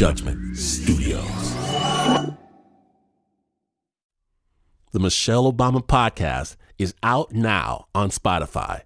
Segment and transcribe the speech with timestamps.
[0.00, 1.54] Judgment Studios.
[4.92, 8.80] The Michelle Obama Podcast is out now on Spotify.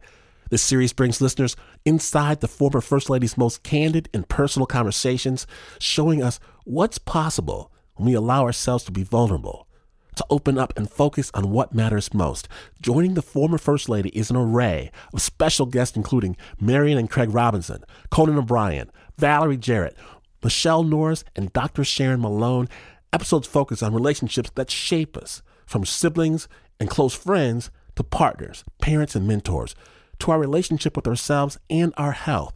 [0.51, 5.47] This series brings listeners inside the former First Lady's most candid and personal conversations,
[5.79, 9.69] showing us what's possible when we allow ourselves to be vulnerable,
[10.17, 12.49] to open up and focus on what matters most.
[12.83, 17.33] Joining the former First Lady is an array of special guests, including Marion and Craig
[17.33, 19.97] Robinson, Conan O'Brien, Valerie Jarrett,
[20.45, 21.83] Michelle Norris, and Dr.
[21.83, 22.69] Sharon Malone.
[23.13, 26.47] Episodes focus on relationships that shape us, from siblings
[26.79, 29.75] and close friends to partners, parents, and mentors,
[30.19, 32.55] to our relationship with ourselves and our health.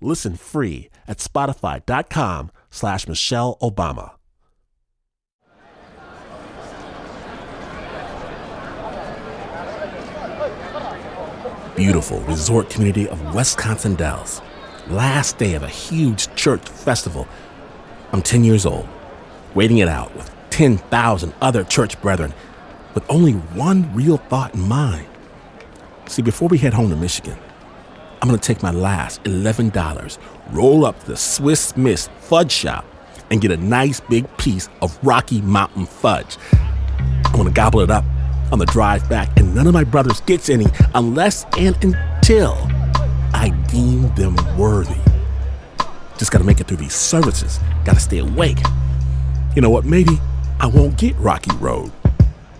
[0.00, 4.12] Listen free at spotify.com slash Michelle Obama.
[11.76, 14.42] Beautiful resort community of Wisconsin Dells.
[14.90, 17.28] Last day of a huge church festival.
[18.10, 18.88] I'm 10 years old,
[19.54, 22.34] waiting it out with 10,000 other church brethren
[22.94, 25.06] with only one real thought in mind.
[26.06, 27.38] See, before we head home to Michigan,
[28.20, 30.18] I'm to take my last $11,
[30.50, 32.84] roll up to the Swiss Miss Fudge Shop,
[33.30, 36.36] and get a nice big piece of Rocky Mountain fudge.
[37.26, 38.04] I'm to gobble it up
[38.50, 40.66] on the drive back, and none of my brothers gets any
[40.96, 42.56] unless and until
[43.32, 45.00] I deem them worthy.
[46.18, 47.58] Just got to make it through these services.
[47.84, 48.58] Got to stay awake.
[49.56, 49.84] You know what?
[49.84, 50.18] Maybe
[50.60, 51.90] I won't get Rocky Road.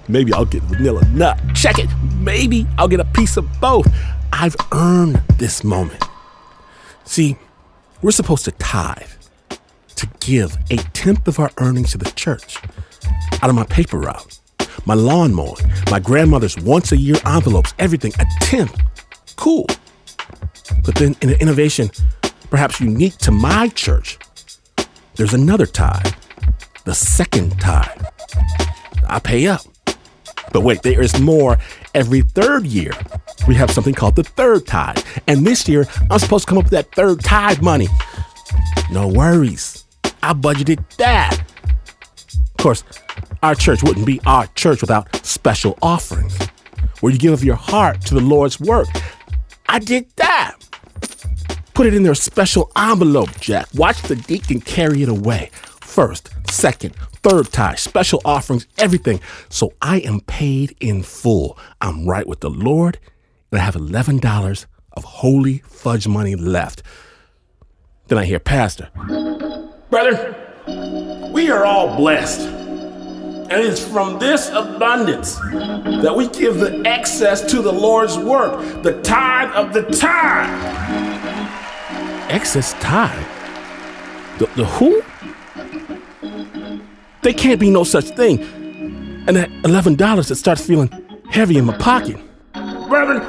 [0.09, 1.39] Maybe I'll get Vanilla Nut.
[1.55, 1.89] Check it.
[2.17, 3.87] Maybe I'll get a piece of both.
[4.33, 6.03] I've earned this moment.
[7.05, 7.37] See,
[8.03, 9.11] we're supposed to tithe,
[9.97, 12.57] to give a tenth of our earnings to the church
[13.43, 14.39] out of my paper route,
[14.87, 18.81] my lawn mowing, my grandmother's once a year envelopes, everything, a tenth.
[19.37, 19.67] Cool.
[20.85, 21.91] But then in an innovation
[22.51, 24.19] perhaps unique to my church,
[25.15, 26.13] there's another tithe,
[26.85, 28.05] the second tithe.
[29.09, 29.63] I pay up.
[30.53, 31.59] But wait, there is more.
[31.95, 32.93] Every third year,
[33.47, 34.99] we have something called the third tithe.
[35.27, 37.89] And this year, I'm supposed to come up with that third tithe money.
[38.91, 39.85] No worries.
[40.23, 41.41] I budgeted that.
[42.33, 42.85] Of course,
[43.43, 46.37] our church wouldn't be our church without special offerings,
[47.01, 48.89] where you give of your heart to the Lord's work.
[49.69, 50.60] I did that.
[51.81, 53.67] Put it in their special envelope, Jack.
[53.73, 55.49] Watch the deacon carry it away.
[55.81, 59.19] First, second, third tithe, special offerings, everything.
[59.49, 61.57] So I am paid in full.
[61.81, 62.99] I'm right with the Lord,
[63.51, 66.83] and I have $11 of holy fudge money left.
[68.09, 68.91] Then I hear Pastor,
[69.89, 70.37] Brother,
[71.33, 72.41] we are all blessed.
[72.41, 79.01] And it's from this abundance that we give the excess to the Lord's work, the
[79.01, 81.60] tithe of the tithe.
[82.31, 83.27] Excess tithe?
[84.39, 85.03] The, the who?
[87.23, 88.39] There can't be no such thing.
[89.27, 90.89] And that $11 it starts feeling
[91.29, 92.19] heavy in my pocket.
[92.55, 93.23] Reverend,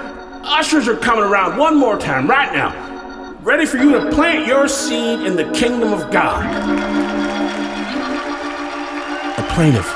[0.45, 4.67] ushers are coming around one more time right now, ready for you to plant your
[4.67, 6.45] seed in the kingdom of God.
[9.39, 9.87] A plaintive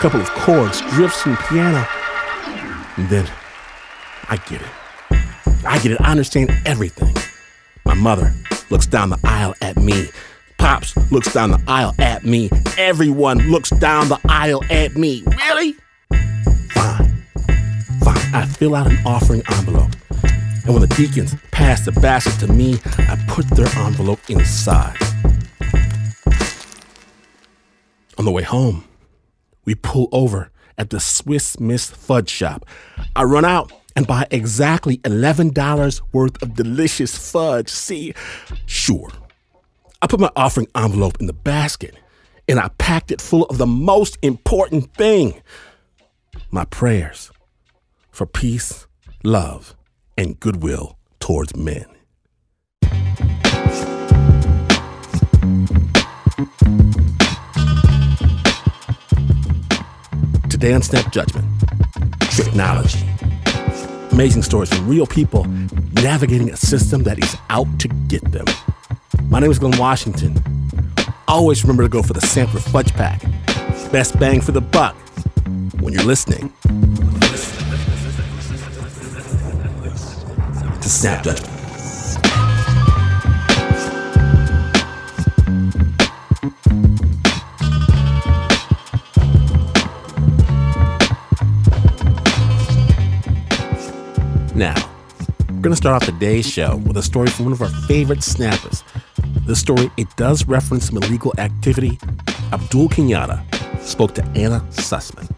[0.00, 1.88] couple of chords drifts from the piano,
[2.98, 3.26] and then
[4.28, 4.68] I get it.
[5.64, 6.00] I get it.
[6.02, 7.14] I understand everything.
[7.86, 8.34] My mother
[8.70, 10.08] looks down the aisle at me.
[10.58, 12.50] Pops looks down the aisle at me.
[12.78, 15.22] Everyone looks down the aisle at me.
[15.26, 15.72] Really?
[16.72, 17.24] Fine.
[18.02, 18.34] Fine.
[18.34, 19.90] I fill out an offering envelope.
[20.64, 24.96] And when the deacons pass the basket to me, I put their envelope inside.
[28.18, 28.84] On the way home,
[29.64, 32.66] we pull over at the Swiss Miss Fudge Shop.
[33.16, 37.68] I run out and buy exactly $11 worth of delicious fudge.
[37.68, 38.14] See,
[38.64, 39.10] sure.
[40.00, 41.94] I put my offering envelope in the basket
[42.48, 45.42] and I packed it full of the most important thing
[46.50, 47.30] my prayers
[48.10, 48.86] for peace,
[49.22, 49.76] love,
[50.16, 51.84] and goodwill towards men.
[60.48, 61.46] Today on Snap Judgment,
[62.30, 63.09] tricknology.
[64.20, 65.46] Amazing stories from real people
[65.94, 68.44] navigating a system that is out to get them.
[69.30, 70.36] My name is Glynn Washington.
[71.26, 73.22] Always remember to go for the sampler fudge pack.
[73.90, 74.94] Best bang for the buck
[75.80, 76.52] when you're listening
[80.82, 81.59] to Snap Judgment.
[94.60, 94.74] Now,
[95.48, 98.22] we're going to start off today's show with a story from one of our favorite
[98.22, 98.84] snappers,
[99.46, 101.98] This story, it does reference some illegal activity.
[102.52, 103.42] Abdul Kenyatta
[103.80, 105.30] spoke to Anna Sussman.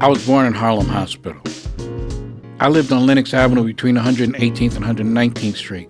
[0.00, 1.42] I was born in Harlem Hospital.
[2.60, 5.88] I lived on Lenox Avenue between 118th and 119th Street.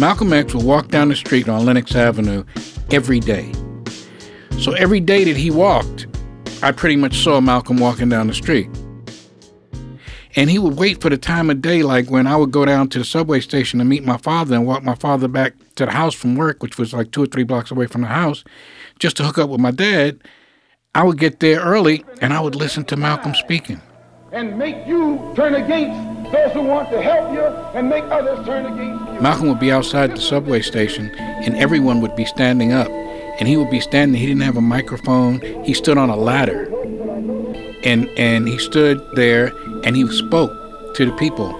[0.00, 2.44] Malcolm X would walk down the street on Lenox Avenue
[2.90, 3.52] every day.
[4.58, 6.08] So every day that he walked,
[6.60, 8.68] I pretty much saw Malcolm walking down the street.
[10.34, 12.88] And he would wait for the time of day, like when I would go down
[12.88, 15.92] to the subway station to meet my father and walk my father back to the
[15.92, 18.42] house from work, which was like two or three blocks away from the house,
[18.98, 20.18] just to hook up with my dad.
[20.96, 23.80] I would get there early and I would listen to Malcolm speaking.
[24.36, 27.40] And make you turn against those who want to help you
[27.74, 29.18] and make others turn against you.
[29.18, 32.88] Malcolm would be outside the subway station and everyone would be standing up.
[33.38, 36.64] And he would be standing, he didn't have a microphone, he stood on a ladder.
[37.82, 39.54] And, and he stood there
[39.84, 40.52] and he spoke
[40.96, 41.56] to the people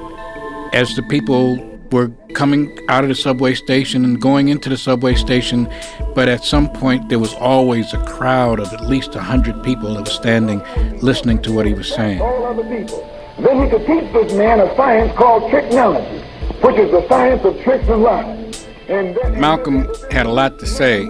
[0.74, 1.56] as the people
[1.92, 5.68] were coming out of the subway station and going into the subway station,
[6.14, 9.94] but at some point there was always a crowd of at least a 100 people
[9.94, 10.62] that was standing
[11.00, 12.20] listening to what he was saying.
[12.20, 13.08] All other people.
[13.38, 16.22] Then he could teach this man a science called tricknology,
[16.62, 18.66] which is the science of tricks and lies.
[18.88, 21.02] And Malcolm had a lot to say,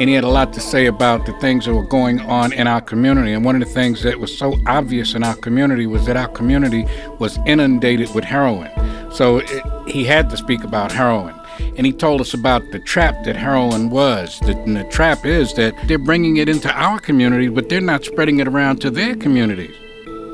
[0.00, 2.66] and he had a lot to say about the things that were going on in
[2.66, 3.32] our community.
[3.34, 6.28] And one of the things that was so obvious in our community was that our
[6.28, 6.86] community
[7.18, 8.70] was inundated with heroin.
[9.12, 11.34] So it, he had to speak about heroin.
[11.76, 14.38] And he told us about the trap that heroin was.
[14.40, 18.40] The, the trap is that they're bringing it into our community, but they're not spreading
[18.40, 19.74] it around to their communities.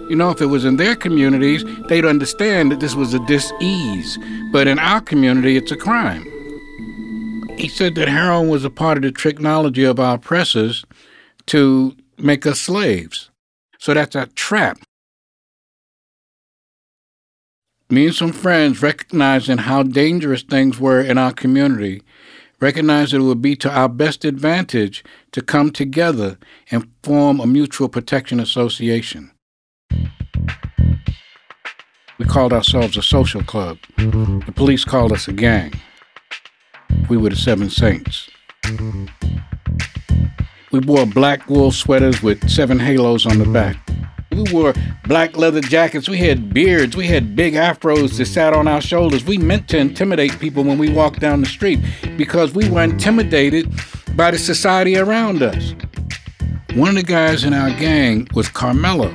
[0.08, 4.18] You know, if it was in their communities, they'd understand that this was a dis-ease.
[4.52, 6.24] But in our community, it's a crime.
[7.58, 10.84] He said that heroin was a part of the technology of our oppressors
[11.46, 13.30] to make us slaves.
[13.78, 14.78] So that's a trap
[17.88, 22.02] me and some friends recognizing how dangerous things were in our community,
[22.60, 26.38] recognized that it would be to our best advantage to come together
[26.70, 29.30] and form a mutual protection association.
[32.18, 33.78] We called ourselves a social club.
[33.98, 35.74] The police called us a gang.
[37.08, 38.28] We were the Seven Saints.
[40.72, 43.76] We wore black wool sweaters with seven halos on the back.
[44.36, 44.74] We wore
[45.04, 46.08] black leather jackets.
[46.08, 46.94] We had beards.
[46.94, 49.24] We had big afros that sat on our shoulders.
[49.24, 51.80] We meant to intimidate people when we walked down the street
[52.18, 53.72] because we were intimidated
[54.14, 55.74] by the society around us.
[56.74, 59.10] One of the guys in our gang was Carmelo.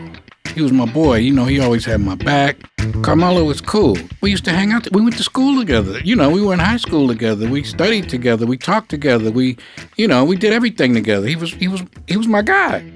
[0.55, 1.17] He was my boy.
[1.17, 2.57] You know, he always had my back.
[3.03, 3.97] Carmelo was cool.
[4.21, 4.91] We used to hang out.
[4.91, 5.99] We went to school together.
[5.99, 7.47] You know, we were in high school together.
[7.47, 8.47] We studied together.
[8.47, 9.29] We talked together.
[9.29, 9.57] We,
[9.97, 11.27] you know, we did everything together.
[11.27, 12.91] He was, he was, he was my guy.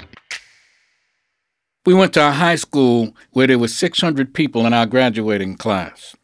[1.85, 6.15] We went to a high school where there were 600 people in our graduating class.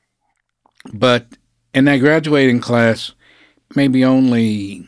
[0.92, 1.28] But
[1.74, 3.14] in that graduating class,
[3.76, 4.88] maybe only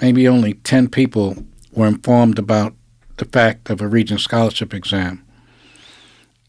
[0.00, 1.36] maybe only 10 people
[1.72, 2.74] were informed about
[3.16, 5.24] the fact of a Regent scholarship exam.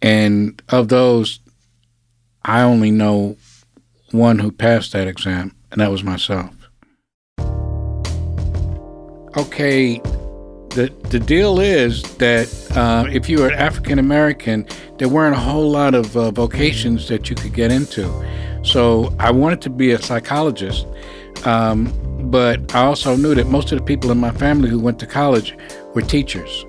[0.02, 1.40] And of those,
[2.44, 3.38] I only know
[4.12, 6.54] one who passed that exam, and that was myself.
[9.38, 10.02] Okay,
[10.74, 15.70] the the deal is that uh, if you were African American, there weren't a whole
[15.70, 18.04] lot of uh, vocations that you could get into.
[18.64, 20.88] So I wanted to be a psychologist,
[21.46, 21.94] um,
[22.32, 25.06] but I also knew that most of the people in my family who went to
[25.06, 25.56] college
[25.94, 26.66] were teachers.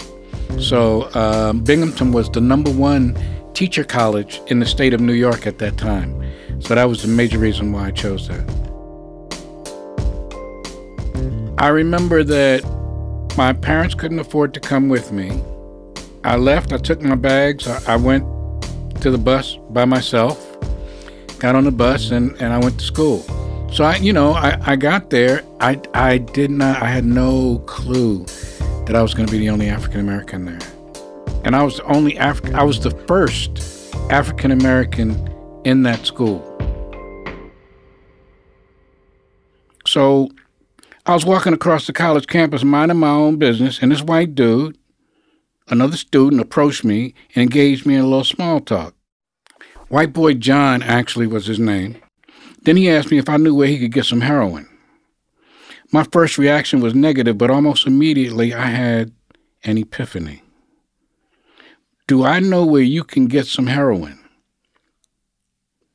[0.59, 3.17] So um, Binghamton was the number one
[3.55, 6.21] teacher college in the state of New York at that time.
[6.61, 8.45] So that was the major reason why I chose that.
[11.59, 12.65] I remember that
[13.37, 15.43] my parents couldn't afford to come with me.
[16.23, 18.25] I left, I took my bags, I, went
[19.01, 20.57] to the bus by myself,
[21.39, 23.21] got on the bus, and, and I went to school.
[23.73, 25.43] So I, you know, I, I got there.
[25.61, 28.25] I, I did not, I had no clue
[28.87, 30.61] that I was going to be the only African American there.
[31.45, 35.29] And I was the only African, I was the first African American
[35.65, 36.51] in that school.
[39.87, 40.31] So
[41.07, 44.79] I was walking across the college campus minding my own business, and this white dude,
[45.69, 48.95] another student, approached me and engaged me in a little small talk.
[49.89, 51.97] White boy John actually was his name.
[52.63, 54.67] Then he asked me if I knew where he could get some heroin.
[55.93, 59.13] My first reaction was negative, but almost immediately I had
[59.63, 60.43] an epiphany.
[62.07, 64.19] Do I know where you can get some heroin?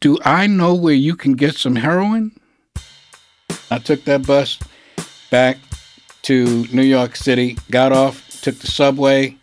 [0.01, 2.39] Do I know where you can get some heroin?
[3.72, 4.60] I took that bus
[5.29, 5.57] back
[6.24, 9.36] to New York City, got off, took the subway,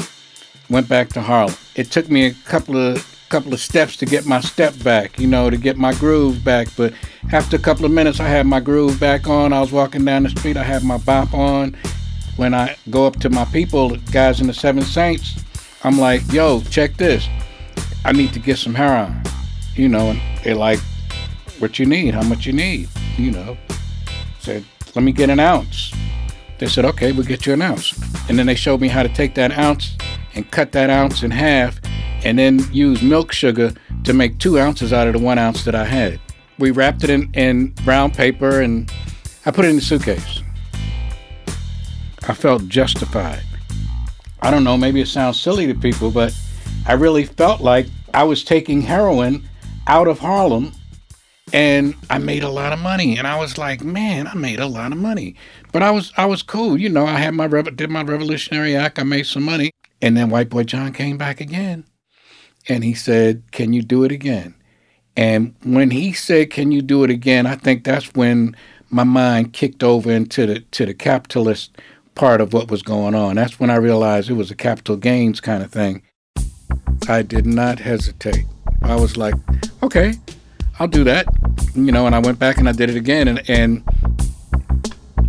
[0.68, 1.54] went back to Harlem.
[1.74, 5.26] It took me a couple of couple of steps to get my step back, you
[5.26, 6.68] know, to get my groove back.
[6.76, 6.92] But
[7.32, 9.52] after a couple of minutes, I had my groove back on.
[9.52, 11.76] I was walking down the street, I had my bop on.
[12.36, 15.42] When I go up to my people, guys in the Seven Saints,
[15.82, 17.26] I'm like, yo, check this.
[18.04, 19.22] I need to get some heroin,
[19.74, 20.78] you know, and they're like,
[21.58, 23.56] what you need, how much you need, you know.
[24.38, 24.64] Said,
[24.96, 25.92] let me get an ounce.
[26.58, 27.92] They said, okay, we'll get you an ounce.
[28.30, 29.94] And then they showed me how to take that ounce
[30.34, 31.78] and cut that ounce in half
[32.24, 33.74] and then use milk sugar
[34.04, 36.18] to make two ounces out of the one ounce that I had.
[36.58, 38.90] We wrapped it in, in brown paper and
[39.44, 40.42] I put it in the suitcase.
[42.26, 43.42] I felt justified.
[44.40, 46.34] I don't know, maybe it sounds silly to people, but
[46.86, 49.46] I really felt like I was taking heroin
[49.86, 50.72] out of Harlem
[51.52, 53.16] and I made a lot of money.
[53.16, 55.36] And I was like, man, I made a lot of money.
[55.72, 57.06] But I was I was cool, you know.
[57.06, 58.98] I had my did my Revolutionary Act.
[58.98, 59.70] I made some money,
[60.02, 61.84] and then White Boy John came back again,
[62.68, 64.54] and he said, "Can you do it again?"
[65.16, 68.56] And when he said, "Can you do it again?" I think that's when
[68.90, 71.76] my mind kicked over into the to the capitalist
[72.14, 73.36] part of what was going on.
[73.36, 76.02] That's when I realized it was a capital gains kind of thing.
[77.08, 78.46] I did not hesitate.
[78.82, 79.34] I was like,
[79.82, 80.14] okay,
[80.78, 81.26] I'll do that.
[81.74, 83.28] You know, and I went back and I did it again.
[83.28, 83.82] And, and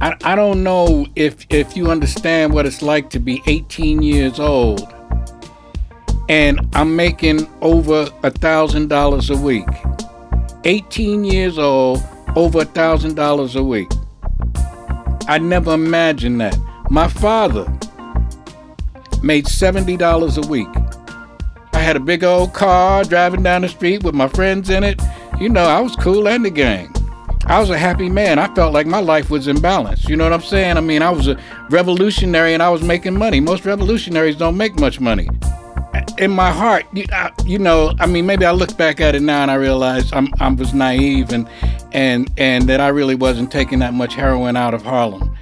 [0.02, 4.40] I, I don't know if, if you understand what it's like to be 18 years
[4.40, 4.94] old
[6.30, 9.68] and I'm making over a thousand dollars a week.
[10.66, 12.04] 18 years old,
[12.36, 13.90] over a thousand dollars a week.
[15.28, 16.58] I never imagined that.
[16.90, 17.66] My father
[19.24, 20.68] made $70 a week.
[21.74, 25.02] I had a big old car driving down the street with my friends in it.
[25.40, 26.92] You know, I was cool and the gang.
[27.46, 28.40] I was a happy man.
[28.40, 30.10] I felt like my life was in balance.
[30.10, 30.78] You know what I'm saying?
[30.78, 31.40] I mean, I was a
[31.70, 33.40] revolutionary and I was making money.
[33.40, 35.30] Most revolutionaries don't make much money.
[36.18, 39.22] In my heart, you, I, you know, I mean, maybe I look back at it
[39.22, 41.48] now and I realize I'm, I was naive and
[41.92, 45.38] and and that I really wasn't taking that much heroin out of Harlem.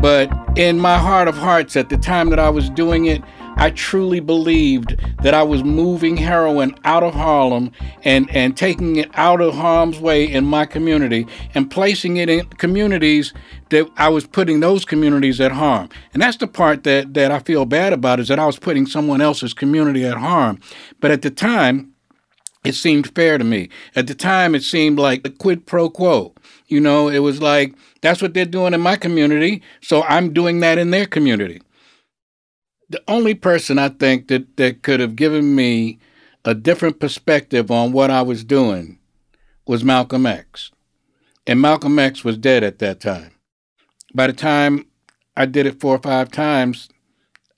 [0.00, 3.22] But in my heart of hearts, at the time that I was doing it,
[3.58, 7.72] I truly believed that I was moving heroin out of Harlem
[8.04, 12.46] and, and taking it out of harm's way in my community and placing it in
[12.50, 13.34] communities
[13.70, 15.88] that I was putting those communities at harm.
[16.12, 18.86] And that's the part that, that I feel bad about is that I was putting
[18.86, 20.60] someone else's community at harm.
[21.00, 21.94] But at the time,
[22.64, 23.70] it seemed fair to me.
[23.96, 26.32] At the time, it seemed like a quid pro quo.
[26.68, 30.60] You know, it was like, that's what they're doing in my community, so I'm doing
[30.60, 31.60] that in their community
[32.90, 35.98] the only person I think that, that could have given me
[36.44, 38.98] a different perspective on what I was doing
[39.66, 40.70] was Malcolm X.
[41.46, 43.32] And Malcolm X was dead at that time.
[44.14, 44.86] By the time
[45.36, 46.88] I did it four or five times,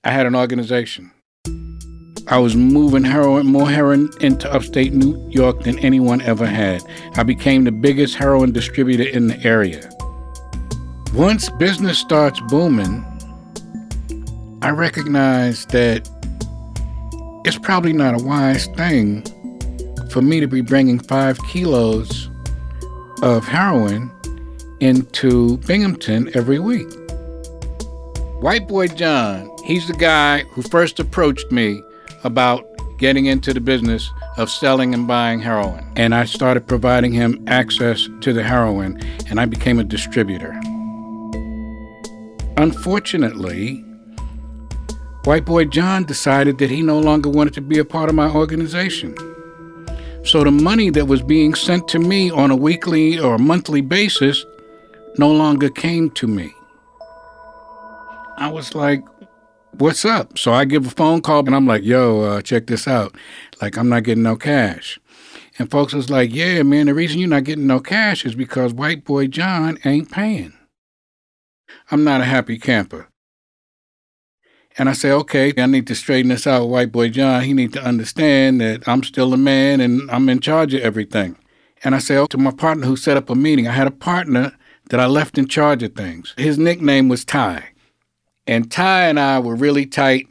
[0.03, 1.11] I had an organization.
[2.27, 6.83] I was moving heroin, more heroin into upstate New York than anyone ever had.
[7.15, 9.89] I became the biggest heroin distributor in the area.
[11.13, 13.05] Once business starts booming,
[14.63, 16.07] I recognize that
[17.45, 19.23] it's probably not a wise thing
[20.11, 22.29] for me to be bringing five kilos
[23.23, 24.11] of heroin
[24.79, 26.87] into Binghamton every week.
[28.41, 31.81] White Boy John, he's the guy who first approached me
[32.23, 32.63] about
[32.99, 35.91] getting into the business of selling and buying heroin.
[35.95, 40.51] And I started providing him access to the heroin, and I became a distributor.
[42.57, 43.83] Unfortunately,
[45.23, 48.27] White Boy John decided that he no longer wanted to be a part of my
[48.27, 49.15] organization.
[50.23, 54.43] So the money that was being sent to me on a weekly or monthly basis
[55.19, 56.51] no longer came to me.
[58.37, 59.03] I was like,
[59.73, 60.39] what's up?
[60.39, 63.15] So I give a phone call and I'm like, yo, uh, check this out.
[63.61, 64.99] Like, I'm not getting no cash.
[65.59, 68.73] And folks was like, yeah, man, the reason you're not getting no cash is because
[68.73, 70.53] white boy John ain't paying.
[71.91, 73.10] I'm not a happy camper.
[74.81, 77.43] And I say, okay, I need to straighten this out, white boy John.
[77.43, 81.37] He need to understand that I'm still a man and I'm in charge of everything.
[81.83, 83.91] And I say, oh, to my partner who set up a meeting, I had a
[83.91, 84.57] partner
[84.89, 86.33] that I left in charge of things.
[86.35, 87.63] His nickname was Ty.
[88.47, 90.25] And Ty and I were really tight.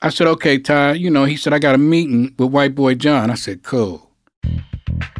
[0.00, 2.94] I said, okay, Ty, you know, he said, I got a meeting with white boy
[2.94, 3.30] John.
[3.30, 4.10] I said, cool.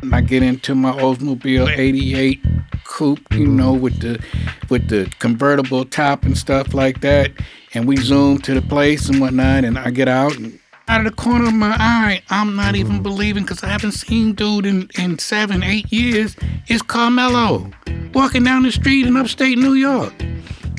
[0.03, 2.41] And I get into my Oldsmobile 88
[2.85, 4.23] coupe, you know, with the
[4.71, 7.31] with the convertible top and stuff like that
[7.75, 11.07] and we zoom to the place and whatnot, and I get out and out of
[11.07, 14.91] the corner of my eye, I'm not even believing because I haven't seen dude in,
[14.99, 16.37] in seven, eight years.
[16.67, 17.71] It's Carmelo
[18.13, 20.13] walking down the street in upstate New York.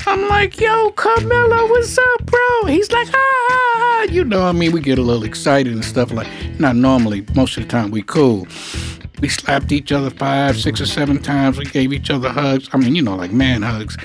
[0.06, 2.68] I'm like, yo, Carmelo, what's up, bro?
[2.68, 6.28] He's like, ah, you know, I mean, we get a little excited and stuff like.
[6.58, 8.46] Not normally, most of the time we cool.
[9.20, 11.58] We slapped each other five, six, or seven times.
[11.58, 12.68] We gave each other hugs.
[12.72, 13.96] I mean, you know, like man hugs.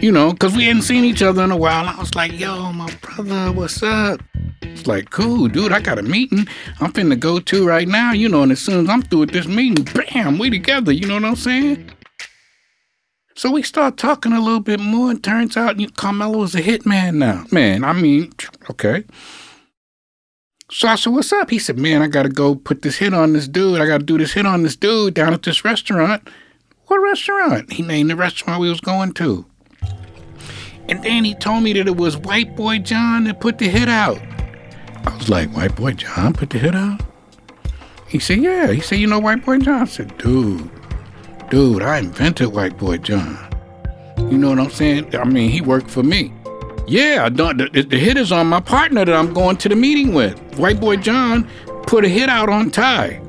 [0.00, 1.86] You know, because we hadn't seen each other in a while.
[1.86, 4.20] I was like, yo, my brother, what's up?
[4.62, 6.46] It's like, cool, dude, I got a meeting
[6.80, 9.32] I'm finna go to right now, you know, and as soon as I'm through with
[9.32, 11.90] this meeting, bam, we together, you know what I'm saying?
[13.34, 17.16] So we start talking a little bit more, and turns out Carmelo is a hitman
[17.16, 17.44] now.
[17.50, 18.32] Man, I mean,
[18.70, 19.04] okay.
[20.70, 21.50] So I said, What's up?
[21.50, 23.80] He said, Man, I gotta go put this hit on this dude.
[23.80, 26.28] I gotta do this hit on this dude down at this restaurant.
[26.86, 27.72] What restaurant?
[27.72, 29.46] He named the restaurant we was going to.
[30.88, 33.88] And then he told me that it was White Boy John that put the hit
[33.88, 34.20] out.
[35.04, 37.00] I was like, White Boy John put the hit out?
[38.08, 38.72] He said, Yeah.
[38.72, 39.82] He said, You know White Boy John?
[39.82, 40.68] I said, Dude,
[41.50, 43.38] dude, I invented White Boy John.
[44.18, 45.14] You know what I'm saying?
[45.14, 46.32] I mean, he worked for me.
[46.88, 50.38] Yeah, the, hit is on my partner that I'm going to the meeting with.
[50.56, 51.48] White Boy John
[51.82, 53.20] put a hit out on Ty.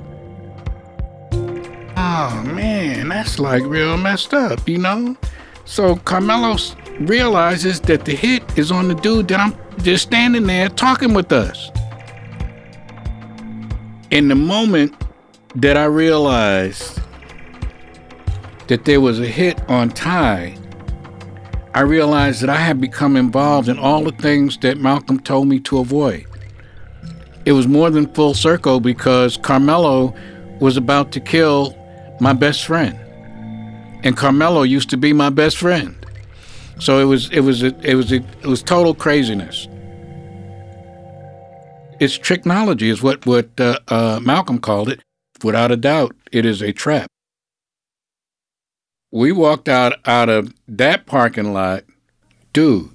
[2.00, 5.18] Oh man, that's like real messed up, you know?
[5.66, 6.58] So Carmelo
[7.00, 11.32] realizes that the hit is on the dude that I'm just standing there talking with
[11.32, 11.72] us.
[14.12, 14.96] In the moment
[15.56, 17.02] that I realized
[18.68, 20.56] that there was a hit on Ty,
[21.78, 25.60] I realized that I had become involved in all the things that Malcolm told me
[25.60, 26.26] to avoid.
[27.46, 30.12] It was more than full circle because Carmelo
[30.60, 31.78] was about to kill
[32.20, 32.98] my best friend.
[34.04, 35.96] And Carmelo used to be my best friend.
[36.80, 39.68] So it was it was it was it was total craziness.
[42.00, 45.04] It's tricknology, is what what uh, uh, Malcolm called it.
[45.44, 47.12] Without a doubt, it is a trap
[49.12, 51.84] we walked out out of that parking lot,
[52.54, 52.92] dude.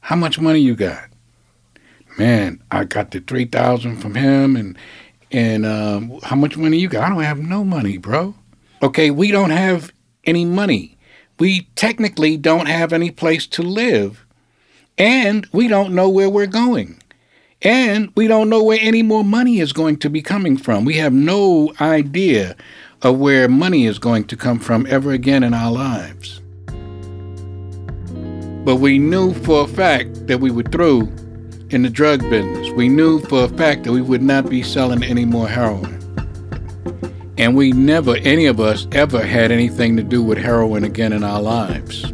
[0.00, 1.08] How much money you got?
[2.18, 4.78] Man, I got the three thousand from him, and
[5.32, 7.04] and um, how much money you got?
[7.04, 8.34] I don't have no money, bro.
[8.82, 9.92] Okay, we don't have
[10.24, 10.96] any money.
[11.38, 14.24] We technically don't have any place to live,
[14.96, 17.00] and we don't know where we're going.
[17.62, 20.84] And we don't know where any more money is going to be coming from.
[20.84, 22.56] We have no idea
[23.04, 26.40] of where money is going to come from ever again in our lives.
[28.64, 31.12] But we knew for a fact that we were through
[31.68, 32.70] in the drug business.
[32.70, 36.00] We knew for a fact that we would not be selling any more heroin.
[37.36, 41.24] And we never, any of us, ever had anything to do with heroin again in
[41.24, 42.10] our lives.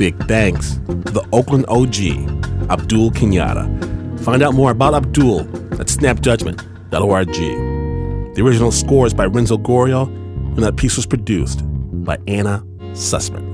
[0.00, 4.20] Big thanks to the Oakland OG, Abdul Kenyatta.
[4.20, 5.40] Find out more about Abdul
[5.78, 7.26] at snapjudgment.org.
[8.34, 11.60] The original score is by Renzo Gorio, and that piece was produced
[12.02, 13.46] by Anna Sussman.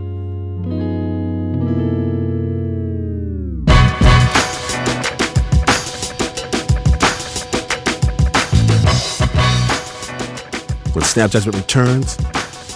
[10.94, 12.16] When Snap Judgment returns,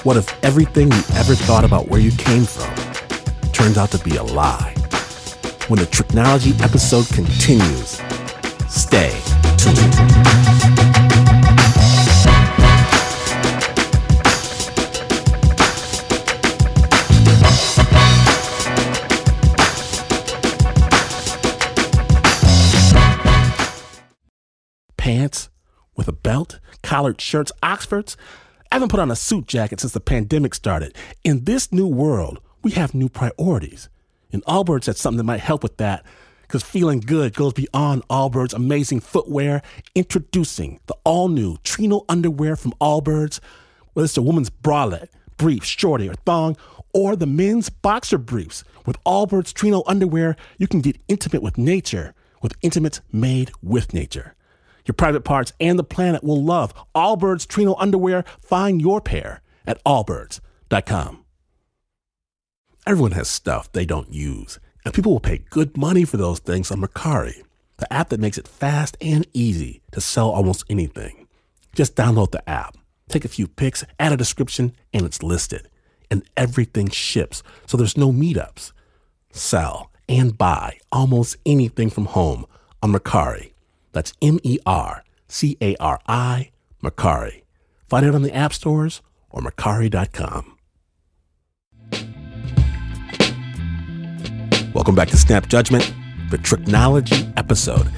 [0.03, 2.90] what if everything you ever thought about where you came from
[3.61, 4.73] turns out to be a lie.
[5.69, 8.01] When the Tricknology episode continues,
[8.71, 9.11] stay
[9.59, 9.77] tuned.
[24.97, 25.51] pants
[25.97, 28.17] with a belt, collared shirts, Oxfords.
[28.73, 30.95] I haven't put on a suit jacket since the pandemic started.
[31.25, 33.89] In this new world, we have new priorities.
[34.33, 36.05] And Allbirds had something that might help with that
[36.43, 39.63] because feeling good goes beyond Allbirds' amazing footwear.
[39.95, 43.41] Introducing the all new Trino underwear from Allbirds,
[43.93, 46.57] whether it's a woman's bralette, brief, shorty, or thong,
[46.93, 48.65] or the men's boxer briefs.
[48.87, 54.35] With Allbirds Trino underwear, you can get intimate with nature with intimates made with nature.
[54.87, 58.25] Your private parts and the planet will love Allbirds Trino underwear.
[58.41, 61.20] Find your pair at allbirds.com.
[62.87, 66.71] Everyone has stuff they don't use, and people will pay good money for those things
[66.71, 67.43] on Mercari,
[67.77, 71.29] the app that makes it fast and easy to sell almost anything.
[71.75, 72.77] Just download the app,
[73.09, 75.69] take a few pics, add a description, and it's listed.
[76.11, 78.73] And everything ships, so there's no meetups.
[79.31, 82.47] Sell and buy almost anything from home
[82.83, 83.53] on Mercari.
[83.93, 86.51] That's M E R C A R I,
[86.83, 87.43] Mercari.
[87.89, 90.57] Find it on the app stores or Mercari.com.
[94.73, 95.93] Welcome back to Snap Judgment,
[96.31, 97.91] the Tricknology episode.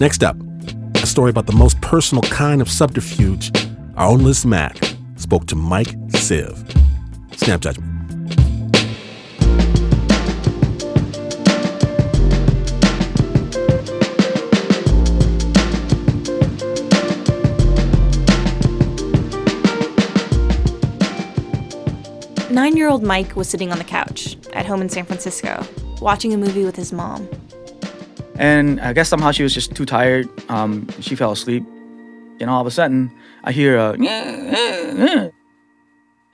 [0.00, 0.36] Next up,
[0.96, 3.52] a story about the most personal kind of subterfuge.
[3.96, 4.76] Our own Liz Mack
[5.14, 6.58] spoke to Mike Siv.
[7.38, 7.94] Snap Judgment.
[22.50, 25.64] Nine year old Mike was sitting on the couch at home in San Francisco,
[26.04, 27.26] watching a movie with his mom.
[28.36, 30.28] And I guess somehow she was just too tired.
[30.50, 31.64] Um, she fell asleep.
[32.40, 33.10] And all of a sudden,
[33.42, 33.96] I hear a.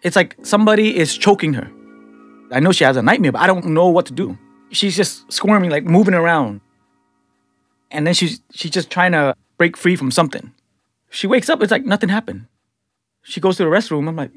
[0.02, 1.70] It's like somebody is choking her.
[2.50, 4.37] I know she has a nightmare, but I don't know what to do.
[4.72, 6.62] She's just squirming, like moving around.
[7.90, 10.52] And then she's she's just trying to break free from something.
[11.11, 12.46] She wakes up, it's like nothing happened.
[13.22, 14.09] She goes to the restroom.
[14.09, 14.33] I'm like,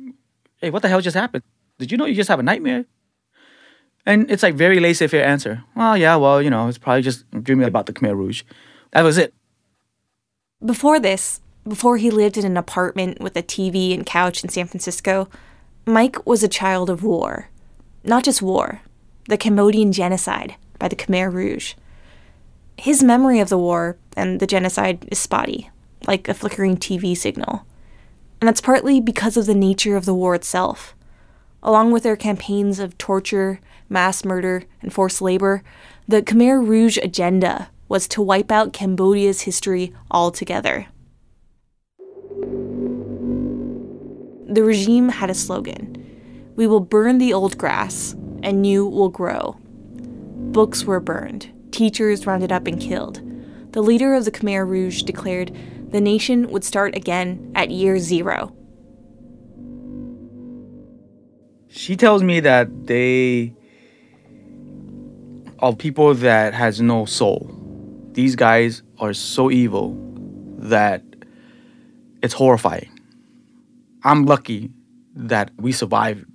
[0.57, 1.43] hey, what the hell just happened?
[1.79, 2.85] Did you know you just have a nightmare?
[4.05, 5.63] And it's like very laissez-faire answer.
[5.75, 8.43] Well, yeah, well, you know, it's probably just dreaming about the Khmer Rouge.
[8.91, 9.33] That was it.
[10.63, 14.67] Before this, before he lived in an apartment with a TV and couch in San
[14.67, 15.29] Francisco,
[15.85, 17.49] Mike was a child of war.
[18.03, 18.81] Not just war,
[19.29, 21.75] the Cambodian genocide by the Khmer Rouge.
[22.77, 25.69] His memory of the war and the genocide is spotty,
[26.07, 27.65] like a flickering TV signal.
[28.41, 30.93] And that's partly because of the nature of the war itself.
[31.63, 35.63] Along with their campaigns of torture, mass murder, and forced labor,
[36.07, 40.87] the Khmer Rouge agenda was to wipe out Cambodia's history altogether.
[44.45, 49.55] The regime had a slogan We will burn the old grass, and new will grow.
[50.51, 53.21] Books were burned, teachers rounded up and killed.
[53.71, 55.55] The leader of the Khmer Rouge declared
[55.89, 58.53] the nation would start again at year zero.
[61.75, 63.51] She tells me that they
[65.57, 67.49] are people that has no soul.
[68.11, 69.97] These guys are so evil
[70.59, 71.01] that
[72.21, 72.91] it's horrifying.
[74.03, 74.71] I'm lucky
[75.15, 76.25] that we survived.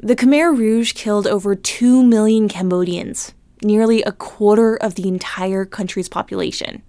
[0.00, 6.08] The Khmer Rouge killed over 2 million Cambodians, nearly a quarter of the entire country's
[6.08, 6.82] population.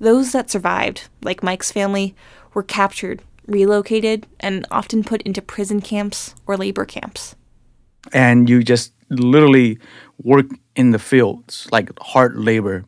[0.00, 2.14] Those that survived, like Mike's family,
[2.54, 7.34] were captured, relocated, and often put into prison camps or labor camps.
[8.12, 9.78] And you just literally
[10.22, 12.84] work in the fields, like hard labor.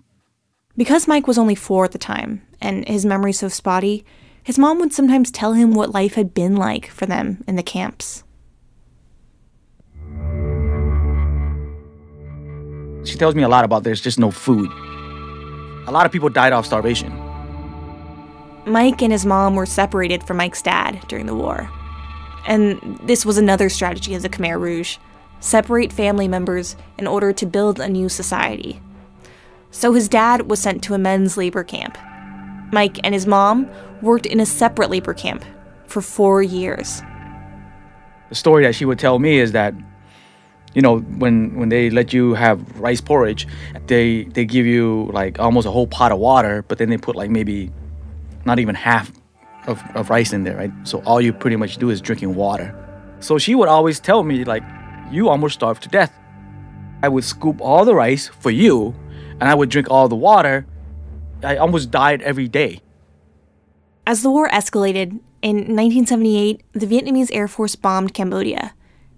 [0.76, 4.04] Because Mike was only four at the time, and his memory so spotty,
[4.42, 7.62] his mom would sometimes tell him what life had been like for them in the
[7.62, 8.24] camps.
[13.04, 14.70] She tells me a lot about there's just no food.
[15.86, 17.10] A lot of people died off starvation.
[18.70, 21.70] Mike and his mom were separated from Mike's dad during the war.
[22.46, 24.96] And this was another strategy of the Khmer Rouge
[25.40, 28.80] separate family members in order to build a new society.
[29.70, 31.96] So his dad was sent to a men's labor camp.
[32.72, 33.68] Mike and his mom
[34.02, 35.44] worked in a separate labor camp
[35.86, 37.02] for four years.
[38.28, 39.74] The story that she would tell me is that,
[40.74, 43.46] you know, when when they let you have rice porridge,
[43.86, 47.16] they they give you like almost a whole pot of water, but then they put
[47.16, 47.72] like maybe
[48.44, 49.12] not even half
[49.66, 50.72] of, of rice in there, right?
[50.84, 52.74] So all you pretty much do is drinking water.
[53.20, 54.62] So she would always tell me like,
[55.10, 56.12] you almost starved to death.
[57.02, 58.94] I would scoop all the rice for you,
[59.40, 60.66] and I would drink all the water.
[61.42, 62.80] I almost died every day.
[64.06, 68.74] As the war escalated, in 1978, the Vietnamese Air Force bombed Cambodia,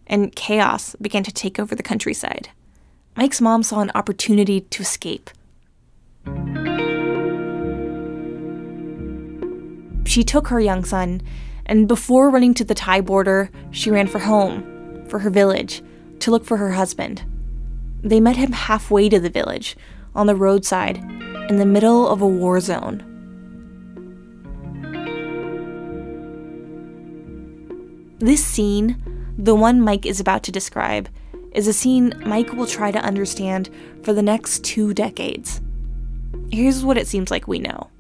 [0.07, 2.51] and chaos began to take over the countryside.
[3.17, 5.31] Mike's mom saw an opportunity to escape.
[10.05, 11.23] She took her young son,
[11.67, 15.83] and before running to the Thai border, she ran for home, for her village,
[16.21, 17.25] to look for her husband.
[18.03, 19.77] They met him halfway to the village,
[20.15, 20.99] on the roadside,
[21.49, 23.09] in the middle of a war zone.
[28.19, 31.09] This scene, the one Mike is about to describe,
[31.53, 33.69] is a scene Mike will try to understand
[34.03, 35.61] for the next two decades.
[36.51, 37.91] Here's what it seems like we know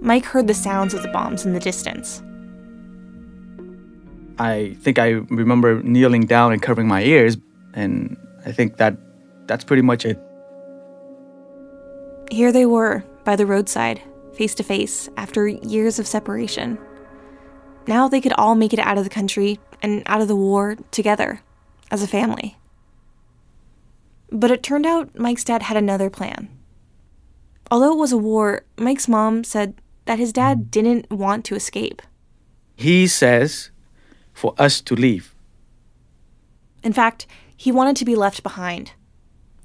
[0.00, 2.22] Mike heard the sounds of the bombs in the distance.
[4.38, 7.36] I think I remember kneeling down and covering my ears,
[7.74, 8.96] and I think that
[9.46, 10.20] that's pretty much it.
[12.30, 14.02] Here they were, by the roadside,
[14.34, 16.78] face to face, after years of separation.
[17.86, 20.76] Now they could all make it out of the country and out of the war
[20.90, 21.40] together,
[21.90, 22.56] as a family.
[24.30, 26.48] But it turned out Mike's dad had another plan.
[27.70, 30.70] Although it was a war, Mike's mom said that his dad mm.
[30.70, 32.02] didn't want to escape.
[32.74, 33.70] He says
[34.32, 35.34] for us to leave.
[36.82, 38.92] In fact, he wanted to be left behind.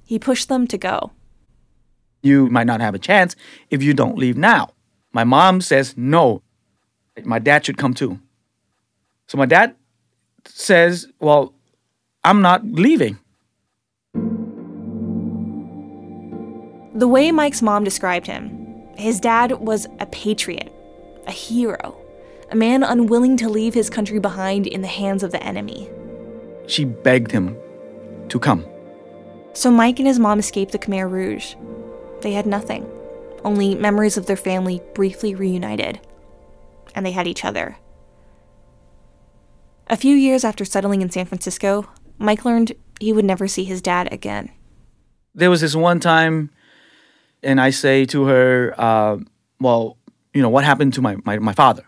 [0.05, 1.11] He pushed them to go.
[2.21, 3.35] You might not have a chance
[3.69, 4.69] if you don't leave now.
[5.13, 6.41] My mom says no.
[7.23, 8.19] My dad should come too.
[9.27, 9.75] So my dad
[10.45, 11.53] says, Well,
[12.23, 13.19] I'm not leaving.
[16.93, 18.60] The way Mike's mom described him,
[19.01, 20.73] his dad was a patriot,
[21.27, 21.97] a hero,
[22.51, 25.89] a man unwilling to leave his country behind in the hands of the enemy.
[26.67, 27.57] She begged him
[28.29, 28.65] to come.
[29.53, 31.55] So Mike and his mom escaped the Khmer Rouge.
[32.21, 32.89] They had nothing,
[33.43, 35.99] only memories of their family briefly reunited.
[36.95, 37.77] And they had each other.
[39.87, 43.81] A few years after settling in San Francisco, Mike learned he would never see his
[43.81, 44.51] dad again.
[45.33, 46.49] There was this one time,
[47.43, 49.17] and I say to her, uh,
[49.59, 49.97] Well,
[50.33, 51.83] you know, what happened to my, my, my father?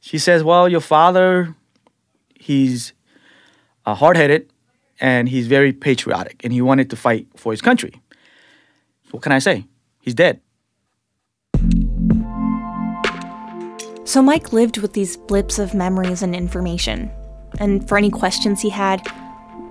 [0.00, 1.54] She says, Well, your father,
[2.34, 2.92] he's
[3.84, 4.50] uh, hard headed
[5.00, 8.00] and he's very patriotic and he wanted to fight for his country.
[9.10, 9.64] What can I say?
[10.00, 10.40] He's dead.
[14.04, 17.10] So Mike lived with these blips of memories and information.
[17.58, 19.04] And for any questions he had,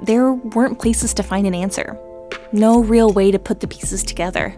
[0.02, 1.98] there weren't places to find an answer.
[2.52, 4.56] No real way to put the pieces together.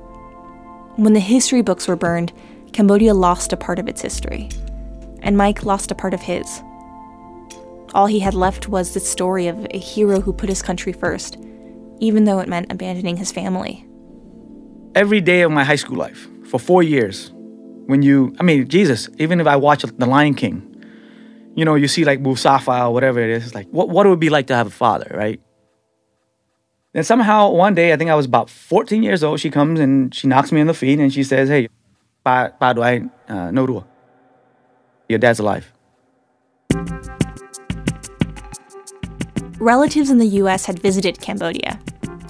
[0.98, 2.34] When the history books were burned,
[2.74, 4.50] Cambodia lost a part of its history.
[5.22, 6.64] And Mike lost a part of his.
[7.94, 11.38] All he had left was the story of a hero who put his country first,
[12.00, 13.86] even though it meant abandoning his family.
[14.96, 17.32] Every day of my high school life, for four years,
[17.86, 20.64] when you, I mean, Jesus, even if I watch The Lion King,
[21.56, 24.10] you know, you see like Mustafa or whatever it is, it's like, what, what it
[24.10, 25.40] would be like to have a father, right?
[26.94, 30.14] Then somehow one day, I think I was about 14 years old, she comes and
[30.14, 31.68] she knocks me in the feet and she says, hey,
[32.24, 33.86] pa, pa I uh, know
[35.10, 35.72] Your dad's alive.
[39.60, 41.80] Relatives in the US had visited Cambodia.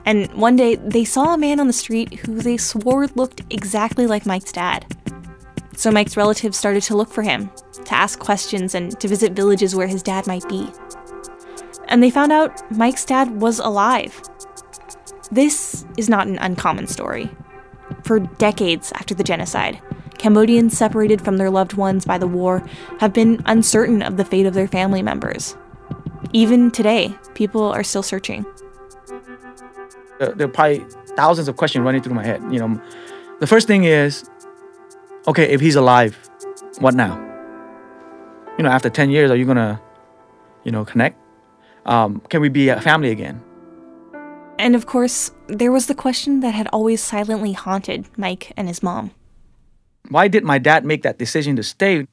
[0.06, 4.08] And one day, they saw a man on the street who they swore looked exactly
[4.08, 4.86] like Mike's dad.
[5.76, 7.52] So Mike's relatives started to look for him,
[7.84, 10.72] to ask questions, and to visit villages where his dad might be.
[11.90, 14.22] And they found out Mike's dad was alive.
[15.32, 17.30] This is not an uncommon story.
[18.04, 19.82] For decades after the genocide,
[20.18, 22.64] Cambodians separated from their loved ones by the war
[23.00, 25.56] have been uncertain of the fate of their family members.
[26.34, 28.46] Even today, people are still searching.
[30.20, 30.86] There are probably
[31.16, 32.42] thousands of questions running through my head.
[32.52, 32.82] You know,
[33.40, 34.30] the first thing is
[35.28, 36.18] okay, if he's alive,
[36.80, 37.24] what now?
[38.58, 39.82] You know, after 10 years, are you gonna,
[40.64, 41.20] you know, connect?
[41.86, 43.44] Um, can we be a family again?
[44.60, 48.82] And of course, there was the question that had always silently haunted Mike and his
[48.82, 49.12] mom.
[50.10, 52.08] Why did my dad make that decision to stay?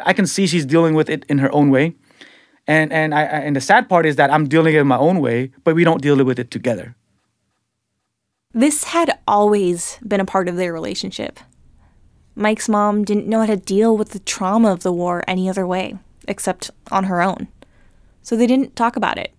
[0.00, 1.94] I can see she's dealing with it in her own way.
[2.66, 5.20] And and I and the sad part is that I'm dealing it in my own
[5.20, 6.94] way, but we don't deal with it together.
[8.52, 11.40] This had always been a part of their relationship.
[12.34, 15.66] Mike's mom didn't know how to deal with the trauma of the war any other
[15.66, 17.48] way, except on her own.
[18.22, 19.32] So they didn't talk about it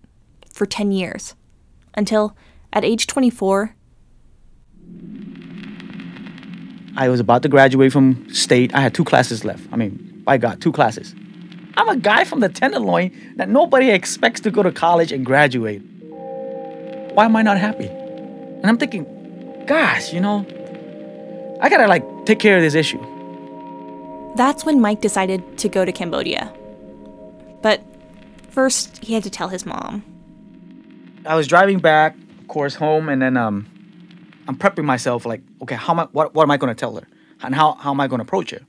[0.52, 1.34] for 10 years.
[1.94, 2.36] Until,
[2.72, 3.74] at age 24,
[6.96, 8.74] I was about to graduate from state.
[8.74, 9.66] I had two classes left.
[9.72, 11.14] I mean, by God, two classes.
[11.76, 15.82] I'm a guy from the Tenderloin that nobody expects to go to college and graduate.
[17.14, 17.86] Why am I not happy?
[17.86, 20.46] And I'm thinking, gosh, you know,
[21.60, 23.00] I gotta like take care of this issue.
[24.36, 26.52] That's when Mike decided to go to Cambodia.
[27.62, 27.82] But
[28.50, 30.04] first, he had to tell his mom.
[31.26, 33.66] I was driving back, of course, home, and then um,
[34.46, 37.06] I'm prepping myself like, okay, how am I, what, what am I gonna tell her?
[37.42, 38.60] And how, how am I gonna approach her?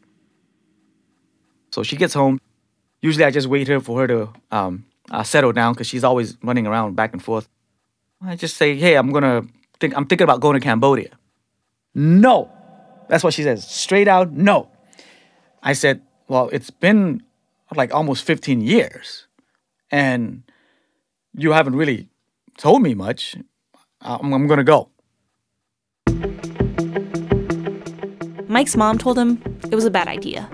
[1.71, 2.39] So she gets home.
[3.01, 6.37] Usually I just wait here for her to um, uh, settle down because she's always
[6.41, 7.47] running around back and forth.
[8.21, 9.43] I just say, hey, I'm gonna
[9.79, 11.09] think, I'm thinking about going to Cambodia.
[11.93, 12.49] No,
[13.09, 13.67] that's what she says.
[13.67, 14.69] Straight out, no.
[15.61, 17.23] I said, Well, it's been
[17.75, 19.27] like almost 15 years,
[19.91, 20.43] and
[21.33, 22.07] you haven't really
[22.57, 23.35] told me much.
[24.01, 24.89] I'm, I'm going to go.
[28.47, 30.49] Mike's mom told him it was a bad idea.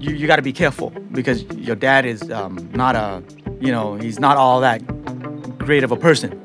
[0.00, 3.22] You, you got to be careful because your dad is um, not a,
[3.60, 4.78] you know, he's not all that
[5.58, 6.40] great of a person.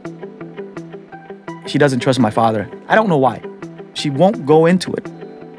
[1.67, 2.69] She doesn't trust my father.
[2.87, 3.43] I don't know why
[3.93, 5.07] she won't go into it.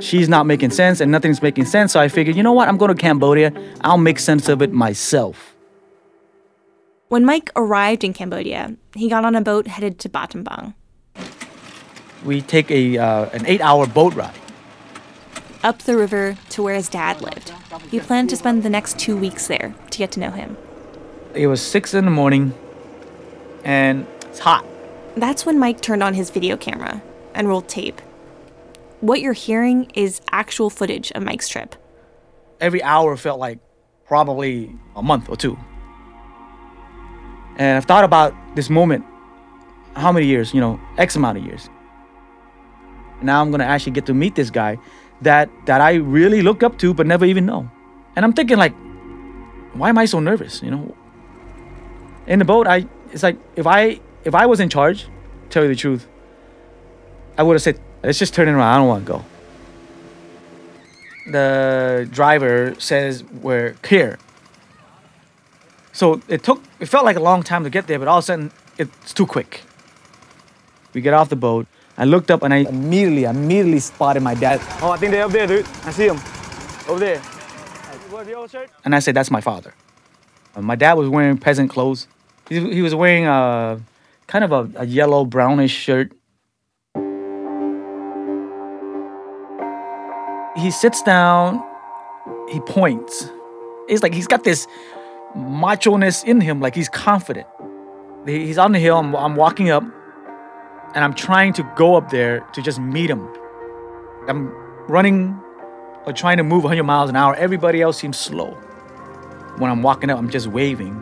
[0.02, 1.92] She's not making sense and nothing's making sense.
[1.92, 2.68] So I figured, you know what?
[2.68, 3.52] I'm going to Cambodia.
[3.82, 5.54] I'll make sense of it myself.
[7.10, 10.74] When Mike arrived in Cambodia, he got on a boat headed to Battambang.
[12.24, 14.38] We take a uh, an eight hour boat ride
[15.64, 17.52] up the river to where his dad lived.
[17.90, 20.56] He planned to spend the next two weeks there to get to know him.
[21.34, 22.54] It was six in the morning.
[23.64, 24.64] and it's hot.
[25.16, 27.02] That's when Mike turned on his video camera
[27.34, 28.00] and rolled tape.
[29.00, 31.74] What you're hearing is actual footage of Mike's trip.
[32.60, 33.58] Every hour felt like
[34.06, 35.58] probably a month or two.
[37.60, 39.04] And I've thought about this moment
[39.94, 41.68] how many years, you know, X amount of years.
[43.20, 44.78] Now I'm gonna actually get to meet this guy
[45.20, 47.70] that that I really look up to but never even know.
[48.16, 48.74] And I'm thinking like,
[49.74, 50.62] why am I so nervous?
[50.62, 50.96] You know?
[52.26, 55.06] In the boat, I it's like if I if I was in charge,
[55.50, 56.08] tell you the truth,
[57.36, 58.72] I would have said, let's just turn it around.
[58.72, 59.24] I don't want to go.
[61.30, 64.18] The driver says we're here.
[65.92, 68.24] So it took it felt like a long time to get there, but all of
[68.24, 69.62] a sudden it's too quick.
[70.94, 71.66] We get off the boat.
[71.98, 74.60] I looked up and I immediately, immediately spotted my dad.
[74.82, 75.66] Oh, I think they're up there, dude.
[75.84, 76.16] I see them.
[76.88, 77.22] Over there.
[78.20, 78.68] The old shirt?
[78.84, 79.72] And I said, that's my father.
[80.54, 82.06] Uh, my dad was wearing peasant clothes.
[82.50, 83.80] He, he was wearing a
[84.26, 86.12] kind of a, a yellow brownish shirt.
[90.56, 91.64] He sits down,
[92.50, 93.30] he points.
[93.88, 94.66] It's like he's got this
[95.34, 97.46] macho-ness in him, like he's confident.
[98.26, 102.40] He's on the hill, I'm, I'm walking up, and I'm trying to go up there
[102.52, 103.26] to just meet him.
[104.28, 104.48] I'm
[104.88, 105.40] running
[106.06, 107.34] or trying to move 100 miles an hour.
[107.34, 108.52] Everybody else seems slow.
[109.58, 110.92] When I'm walking up, I'm just waving.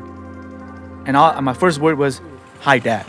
[1.06, 2.20] And, all, and my first word was,
[2.60, 3.06] Hi, Dad.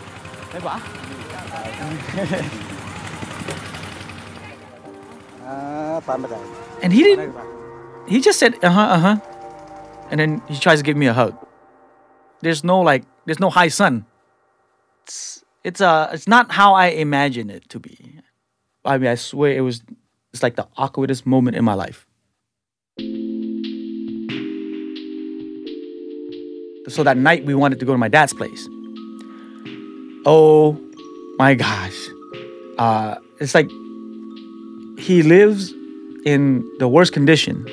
[6.82, 7.36] And he didn't,
[8.08, 9.29] he just said, Uh huh, uh huh.
[10.10, 11.38] And then he tries to give me a hug.
[12.42, 14.06] There's no like, there's no hi, son.
[15.04, 18.20] It's, it's, uh, it's not how I imagine it to be.
[18.86, 19.84] I mean, I swear it was,
[20.34, 22.06] it's like the awkwardest moment in my life.
[26.88, 28.68] So that night we wanted to go to my dad's place.
[30.26, 30.80] Oh
[31.38, 31.98] my gosh.
[32.78, 33.70] Uh, it's like
[34.98, 35.74] he lives
[36.26, 37.66] in the worst condition.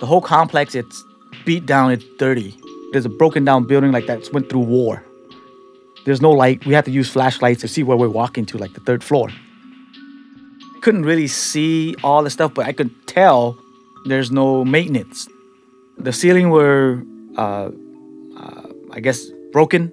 [0.00, 1.04] The whole complex, it's
[1.44, 2.56] beat down, it's dirty.
[2.92, 5.04] There's a broken down building like that went through war.
[6.04, 6.64] There's no light.
[6.64, 9.28] We had to use flashlights to see where we're walking to, like the third floor.
[10.80, 13.58] Couldn't really see all the stuff, but I could tell
[14.06, 15.28] there's no maintenance.
[15.98, 17.02] The ceiling were,
[17.36, 17.70] uh,
[18.36, 19.92] uh, I guess, broken,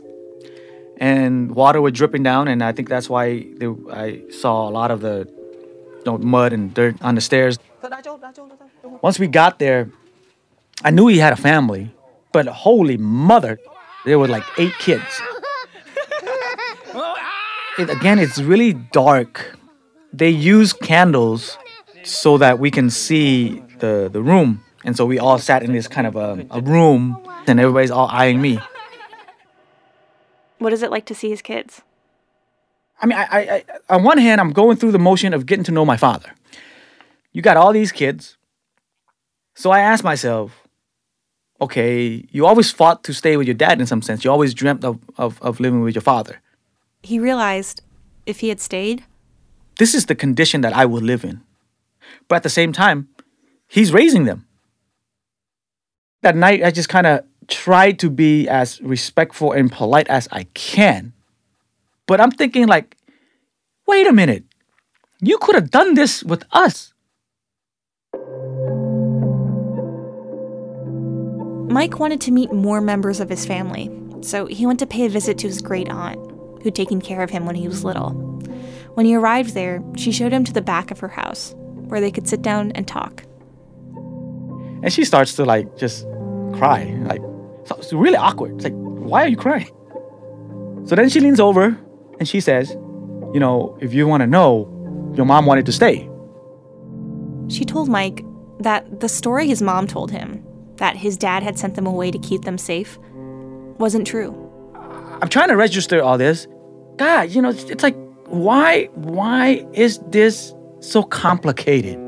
[0.98, 4.92] and water was dripping down, and I think that's why they, I saw a lot
[4.92, 5.28] of the
[6.06, 7.58] know, mud and dirt on the stairs.
[9.02, 9.90] Once we got there,
[10.84, 11.94] I knew he had a family,
[12.32, 13.60] but holy mother,
[14.06, 15.22] there were like eight kids.
[17.78, 19.58] It, again, it's really dark.
[20.14, 21.58] They use candles
[22.04, 24.64] so that we can see the, the room.
[24.86, 28.08] And so we all sat in this kind of a, a room, and everybody's all
[28.10, 28.60] eyeing me.
[30.60, 31.82] What is it like to see his kids?
[33.02, 33.64] I mean, I, I, I,
[33.96, 36.34] on one hand, I'm going through the motion of getting to know my father.
[37.34, 38.38] You got all these kids.
[39.54, 40.68] So I asked myself,
[41.60, 44.24] okay, you always fought to stay with your dad in some sense.
[44.24, 46.42] You always dreamt of, of, of living with your father.
[47.04, 47.82] He realized
[48.26, 49.04] if he had stayed,
[49.78, 51.42] This is the condition that I will live in.
[52.28, 53.10] But at the same time,
[53.68, 54.46] he's raising them.
[56.22, 60.46] That night, I just kind of tried to be as respectful and polite as I
[60.54, 61.14] can.
[62.08, 62.98] But I'm thinking, like,
[63.88, 64.44] wait a minute.
[65.22, 66.94] You could have done this with us.
[71.72, 73.92] Mike wanted to meet more members of his family,
[74.22, 76.18] so he went to pay a visit to his great aunt,
[76.62, 78.12] who'd taken care of him when he was little.
[78.94, 82.12] When he arrived there, she showed him to the back of her house, where they
[82.12, 83.24] could sit down and talk.
[84.84, 86.06] And she starts to, like, just
[86.54, 86.84] cry.
[87.02, 87.22] Like,
[87.66, 88.56] so it's really awkward.
[88.56, 89.72] It's like, why are you crying?
[90.86, 91.78] So then she leans over
[92.20, 92.72] and she says,
[93.34, 94.72] You know, if you want to know,
[95.16, 96.10] your mom wanted to stay.
[97.48, 98.24] She told Mike
[98.60, 100.44] that the story his mom told him,
[100.78, 102.98] that his dad had sent them away to keep them safe,
[103.78, 104.34] wasn't true.
[105.22, 106.48] I'm trying to register all this.
[106.98, 107.96] God, you know, it's, like,
[108.26, 112.00] why, why is this so complicated?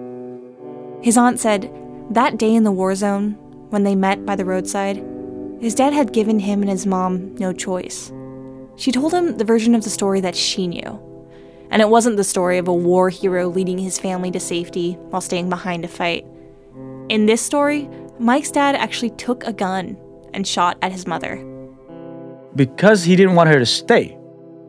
[1.01, 1.71] His aunt said
[2.11, 3.31] that day in the war zone,
[3.69, 4.97] when they met by the roadside,
[5.59, 8.11] his dad had given him and his mom no choice.
[8.77, 11.03] She told him the version of the story that she knew.
[11.69, 15.19] And it wasn't the story of a war hero leading his family to safety while
[15.19, 16.25] staying behind to fight.
[17.09, 19.97] In this story, Mike's dad actually took a gun
[20.33, 21.43] and shot at his mother.
[22.55, 24.17] Because he didn't want her to stay,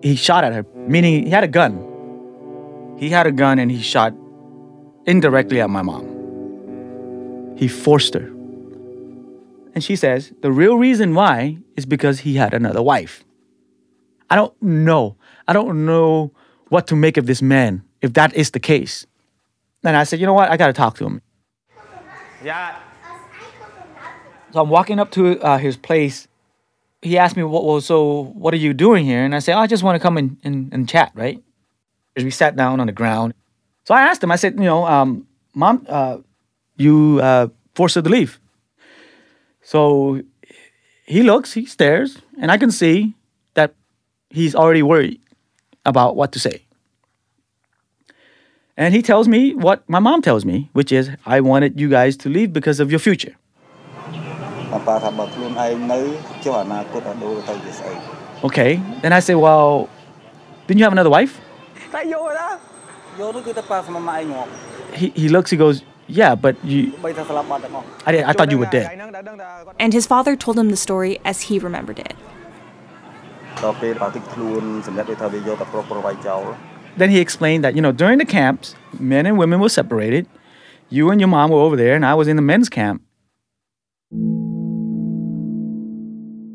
[0.02, 1.84] he shot at her, meaning he had a gun.
[2.98, 4.14] He had a gun and he shot
[5.06, 7.54] indirectly at my mom.
[7.56, 8.30] He forced her.
[9.74, 13.24] And she says the real reason why is because he had another wife.
[14.30, 15.16] I don't know.
[15.46, 16.32] I don't know
[16.68, 19.06] what to make of this man if that is the case.
[19.84, 20.50] And I said, you know what?
[20.50, 21.22] I got to talk to him.
[22.44, 22.76] Yeah.
[24.52, 26.28] So I'm walking up to uh, his place.
[27.02, 29.24] He asked me, well, so what are you doing here?
[29.24, 31.42] And I said, oh, I just want to come and, and, and chat, right?
[32.16, 33.34] As we sat down on the ground.
[33.84, 36.18] So I asked him, I said, you know, um, mom, uh,
[36.76, 38.40] you uh, forced her to leave.
[39.62, 40.22] So
[41.06, 43.14] he looks, he stares, and I can see
[44.30, 45.20] he's already worried
[45.84, 46.62] about what to say.
[48.76, 52.16] And he tells me what my mom tells me, which is, I wanted you guys
[52.18, 53.34] to leave because of your future.
[58.44, 59.88] Okay, then I say, Well,
[60.66, 61.40] didn't you have another wife?
[64.94, 66.92] He, he looks, he goes, yeah, but you.
[68.06, 68.98] I, I thought you were dead.
[69.78, 72.14] And his father told him the story as he remembered it.
[76.96, 80.26] Then he explained that, you know, during the camps, men and women were separated.
[80.90, 83.02] You and your mom were over there, and I was in the men's camp.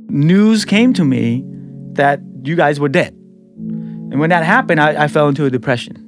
[0.09, 1.43] News came to me
[1.93, 3.13] that you guys were dead.
[3.13, 5.99] And when that happened, I, I fell into a depression.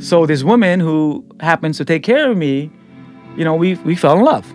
[0.00, 2.70] So this woman who happens to take care of me,
[3.36, 4.46] you know, we, we fell in love.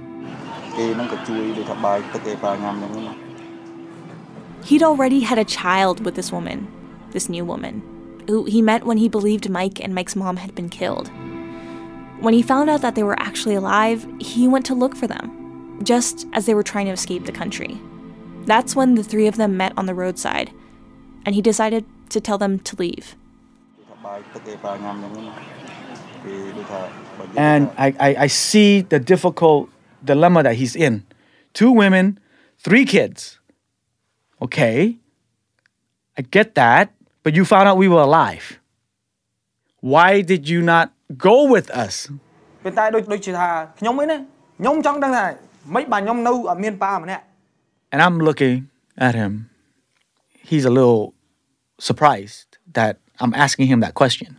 [4.66, 6.72] He'd already had a child with this woman,
[7.12, 10.70] this new woman, who he met when he believed Mike and Mike's mom had been
[10.70, 11.10] killed.
[12.22, 15.80] When he found out that they were actually alive, he went to look for them,
[15.84, 17.78] just as they were trying to escape the country.
[18.46, 20.52] That's when the three of them met on the roadside,
[21.26, 23.16] and he decided to tell them to leave.
[27.36, 29.70] And I, I, I see the difficult
[30.06, 31.06] dilemma that he's in.
[31.54, 32.20] Two women,
[32.60, 33.40] three kids
[34.45, 34.79] Okay.
[36.19, 36.87] I get that,
[37.23, 38.45] but you found out we were alive.
[39.81, 40.87] Why did you not
[41.27, 41.95] go with us?
[42.65, 43.49] ប៉ុន្តែដូចដូចជាថា
[43.79, 44.17] ខ្ញុំឯណា
[44.61, 45.25] ខ្ញុំចង់ដឹងថា
[45.75, 47.23] មិនបាទខ្ញុំនៅអត់មានប៉ាម្នាក់
[47.93, 48.57] And I'm looking
[49.07, 49.33] at him.
[50.51, 51.03] He's a little
[51.89, 52.49] surprised
[52.79, 54.31] that I'm asking him that question.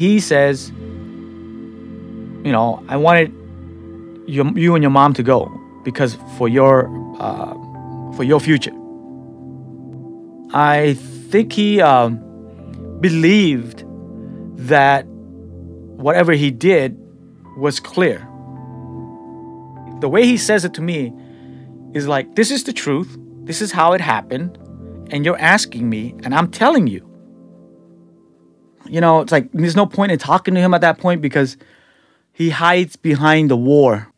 [0.00, 0.72] He says,
[2.45, 3.33] you know, I wanted
[4.27, 5.51] you, and your mom to go
[5.83, 6.87] because for your
[7.19, 7.53] uh,
[8.15, 8.71] for your future.
[10.53, 10.93] I
[11.29, 12.17] think he um,
[13.01, 13.83] believed
[14.57, 16.95] that whatever he did
[17.57, 18.19] was clear.
[20.01, 21.13] The way he says it to me
[21.93, 24.57] is like, this is the truth, this is how it happened,
[25.09, 27.01] and you're asking me, and I'm telling you.
[28.87, 31.57] You know, it's like there's no point in talking to him at that point because
[32.35, 34.11] he hides behind the war.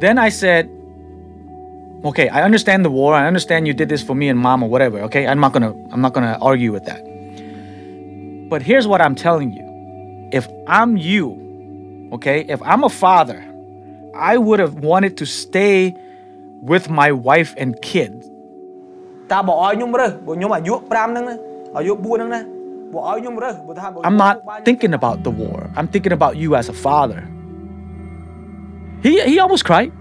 [0.00, 0.68] Then I said,
[2.04, 3.14] okay, I understand the war.
[3.14, 4.98] I understand you did this for me and mom or whatever.
[5.02, 7.06] Okay, I'm not gonna, I'm not gonna argue with that.
[8.50, 9.62] But here's what I'm telling you:
[10.32, 13.44] if I'm you, okay, if I'm a father,
[14.12, 15.94] I would have wanted to stay
[16.62, 18.26] with my wife and kids.
[24.04, 25.70] I'm not thinking about the war.
[25.76, 27.28] I'm thinking about you as a father.
[29.02, 29.92] He, he almost cried.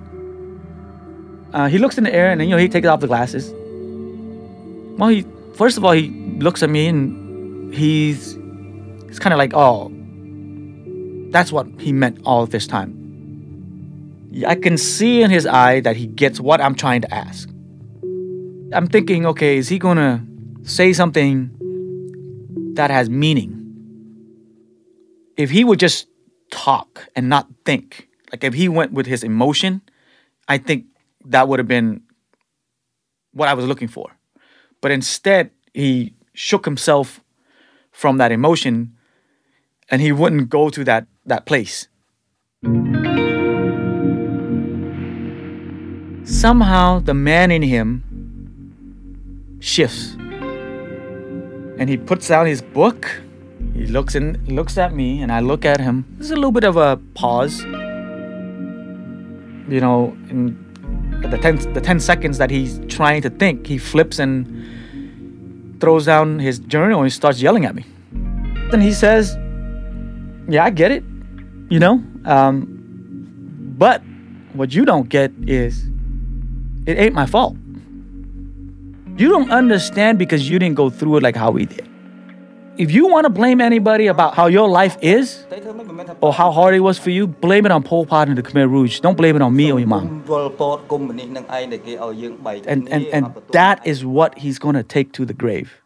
[1.54, 3.54] Uh, he looks in the air and then, you know, he takes off the glasses.
[4.98, 5.26] Well, he,
[5.56, 6.10] first of all, he
[6.40, 8.34] looks at me and he's,
[9.08, 9.92] he's kind of like, oh,
[11.32, 12.94] that's what he meant all this time.
[14.46, 17.50] I can see in his eye that he gets what I'm trying to ask.
[18.74, 20.26] I'm thinking, okay, is he gonna
[20.64, 21.57] say something
[22.78, 23.63] that has meaning?
[25.36, 26.07] If he would just
[26.49, 29.82] talk and not think, like if he went with his emotion,
[30.47, 30.86] I think
[31.25, 32.01] that would have been
[33.34, 34.17] what I was looking for.
[34.82, 37.21] But instead, he shook himself
[37.91, 38.95] from that emotion
[39.89, 41.88] and he wouldn't go to that, that place.
[46.23, 48.03] Somehow, the man in him
[49.59, 50.17] shifts
[51.78, 53.09] and he puts down his book.
[53.73, 56.05] He looks in, looks at me, and I look at him.
[56.17, 57.63] There's a little bit of a pause.
[59.69, 60.57] You know, in
[61.21, 64.47] the ten, the 10 seconds that he's trying to think, he flips and
[65.80, 67.86] throws down his journal and starts yelling at me.
[68.71, 69.36] Then he says,
[70.47, 71.03] Yeah, I get it,
[71.69, 72.03] you know?
[72.25, 72.65] Um,
[73.78, 74.01] but
[74.53, 75.86] what you don't get is
[76.86, 77.55] it ain't my fault.
[79.18, 81.88] You don't understand because you didn't go through it like how we did.
[82.78, 85.45] if you want to blame anybody about how your life is
[86.22, 88.70] or how hard it was for you, blame it on Pol Pot and the Khmer
[88.70, 88.99] Rouge.
[88.99, 90.24] Don't blame it on me or your mom.
[92.68, 95.82] And, and, and that is what he's going to take to the grave.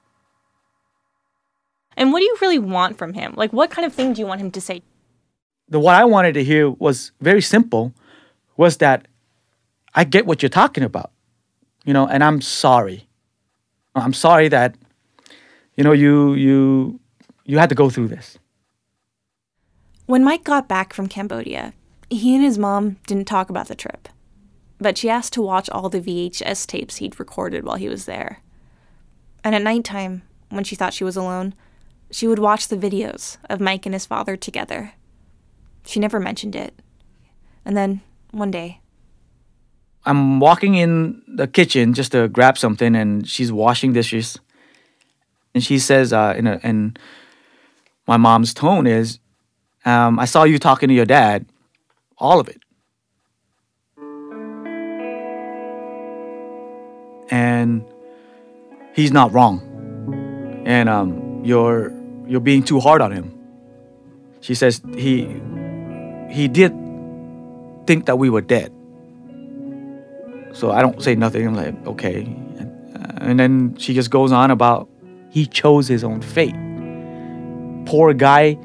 [1.96, 3.34] And what do you really want from him?
[3.36, 4.82] Like, what kind of thing do you want him to say?
[5.70, 7.94] The what I wanted to hear was very simple,
[8.58, 9.08] was that
[9.96, 11.12] I get what you're talking about,
[11.86, 13.08] you know, and I'm sorry.
[13.96, 14.76] I'm sorry that,
[15.76, 17.00] you know, you you
[17.46, 18.38] you had to go through this.
[20.06, 21.74] When Mike got back from Cambodia,
[22.10, 24.10] he and his mom didn't talk about the trip,
[24.80, 28.40] but she asked to watch all the VHS tapes he'd recorded while he was there.
[29.44, 31.54] And at nighttime, when she thought she was alone,
[32.12, 34.94] she would watch the videos of Mike and his father together.
[35.86, 36.78] She never mentioned it.
[37.64, 38.81] And then, one day,
[40.06, 44.40] I'm walking in the kitchen just to grab something, and she's washing dishes.
[45.54, 46.98] And she says, uh, in, a, in
[48.08, 49.20] my mom's tone is,
[49.86, 51.46] um, I saw you talking to your dad,
[52.18, 52.62] all of it.
[57.30, 57.86] And
[58.96, 60.64] he's not wrong.
[60.66, 61.94] And um, you're
[62.28, 63.38] you're being too hard on him.
[64.42, 65.42] She says he
[66.30, 66.74] he did
[67.88, 68.72] think that we were dead.
[70.54, 71.48] So I don't say nothing.
[71.48, 72.24] I'm like, okay.
[73.18, 74.90] And then she just goes on about
[75.30, 76.56] he chose his own fate.
[77.86, 78.58] Poor guy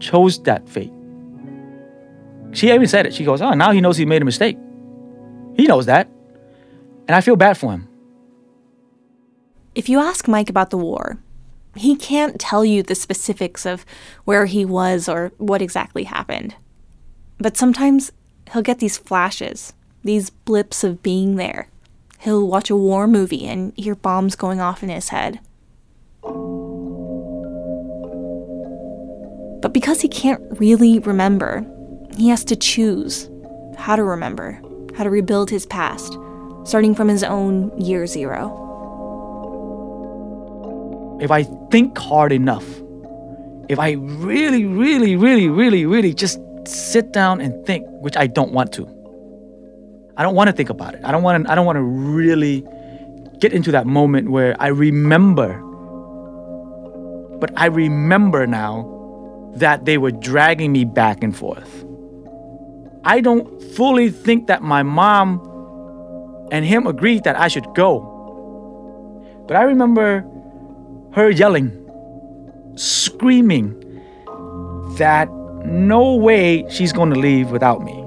[0.00, 0.92] chose that fate.
[2.52, 3.14] She even said it.
[3.14, 4.56] She goes, oh, now he knows he made a mistake.
[5.56, 6.08] He knows that.
[7.06, 7.88] And I feel bad for him.
[9.74, 11.18] If you ask Mike about the war,
[11.74, 13.84] he can't tell you the specifics of
[14.24, 16.54] where he was or what exactly happened.
[17.38, 18.10] But sometimes
[18.52, 19.74] he'll get these flashes,
[20.06, 21.68] these blips of being there.
[22.20, 25.40] He'll watch a war movie and hear bombs going off in his head.
[29.60, 31.66] But because he can't really remember,
[32.16, 33.28] he has to choose
[33.76, 34.60] how to remember,
[34.96, 36.16] how to rebuild his past,
[36.64, 38.62] starting from his own year zero.
[41.20, 42.64] If I think hard enough,
[43.68, 48.52] if I really, really, really, really, really just sit down and think, which I don't
[48.52, 48.95] want to.
[50.16, 51.00] I don't want to think about it.
[51.04, 52.64] I don't want to I don't want to really
[53.38, 55.62] get into that moment where I remember
[57.38, 58.92] but I remember now
[59.56, 61.84] that they were dragging me back and forth.
[63.04, 65.40] I don't fully think that my mom
[66.50, 68.12] and him agreed that I should go.
[69.46, 70.24] But I remember
[71.12, 71.70] her yelling,
[72.76, 73.74] screaming
[74.96, 75.30] that
[75.64, 78.05] no way she's going to leave without me.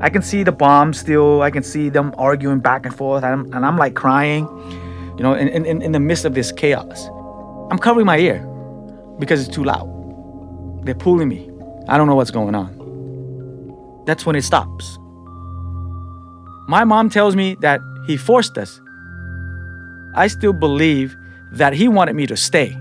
[0.00, 3.32] I can see the bombs still, I can see them arguing back and forth, and
[3.32, 4.46] I'm, and I'm like crying,
[5.18, 7.08] you know, in, in, in the midst of this chaos.
[7.70, 8.38] I'm covering my ear
[9.18, 9.86] because it's too loud.
[10.84, 11.50] They're pulling me.
[11.88, 14.02] I don't know what's going on.
[14.06, 14.98] That's when it stops.
[16.66, 18.80] My mom tells me that he forced us.
[20.14, 21.14] I still believe
[21.52, 22.76] that he wanted me to stay.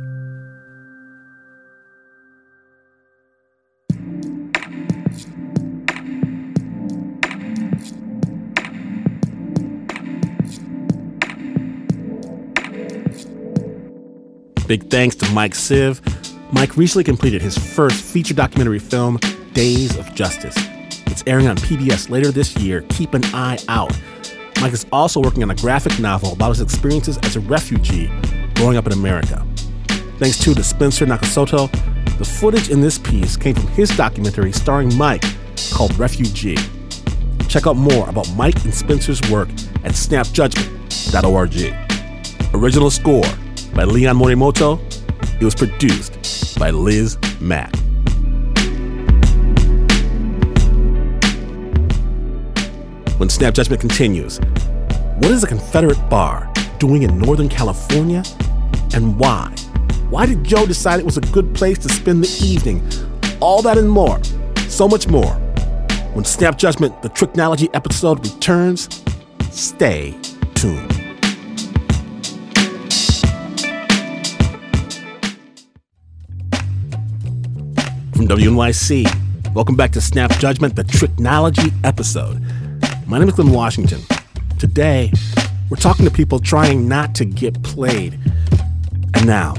[14.70, 16.00] Big thanks to Mike Siv.
[16.54, 19.20] Mike recently completed his first feature documentary film,
[19.54, 20.56] Days of Justice.
[21.08, 22.82] It's airing on PBS later this year.
[22.90, 24.00] Keep an eye out.
[24.62, 28.12] Mike is also working on a graphic novel about his experiences as a refugee
[28.54, 29.44] growing up in America.
[30.20, 31.72] Thanks too to Spencer Nakasako.
[32.20, 35.24] The footage in this piece came from his documentary starring Mike
[35.74, 36.58] called Refugee.
[37.48, 39.50] Check out more about Mike and Spencer's work
[39.84, 42.54] at snapjudgment.org.
[42.54, 43.39] Original score
[43.80, 44.78] by Leon Morimoto.
[45.40, 47.74] It was produced by Liz Mack.
[53.18, 54.42] When Snap Judgment continues,
[55.20, 58.22] what is a Confederate bar doing in Northern California
[58.94, 59.56] and why?
[60.10, 62.86] Why did Joe decide it was a good place to spend the evening?
[63.40, 64.22] All that and more,
[64.68, 65.36] so much more.
[66.12, 68.90] When Snap Judgment, the Tricknology episode returns,
[69.52, 70.20] stay
[70.56, 70.99] tuned.
[78.20, 82.42] From WNYC, welcome back to Snap Judgment, the Tricknology episode.
[83.08, 84.02] My name is Glynn Washington.
[84.60, 85.14] Today,
[85.70, 88.20] we're talking to people trying not to get played.
[89.16, 89.54] And now,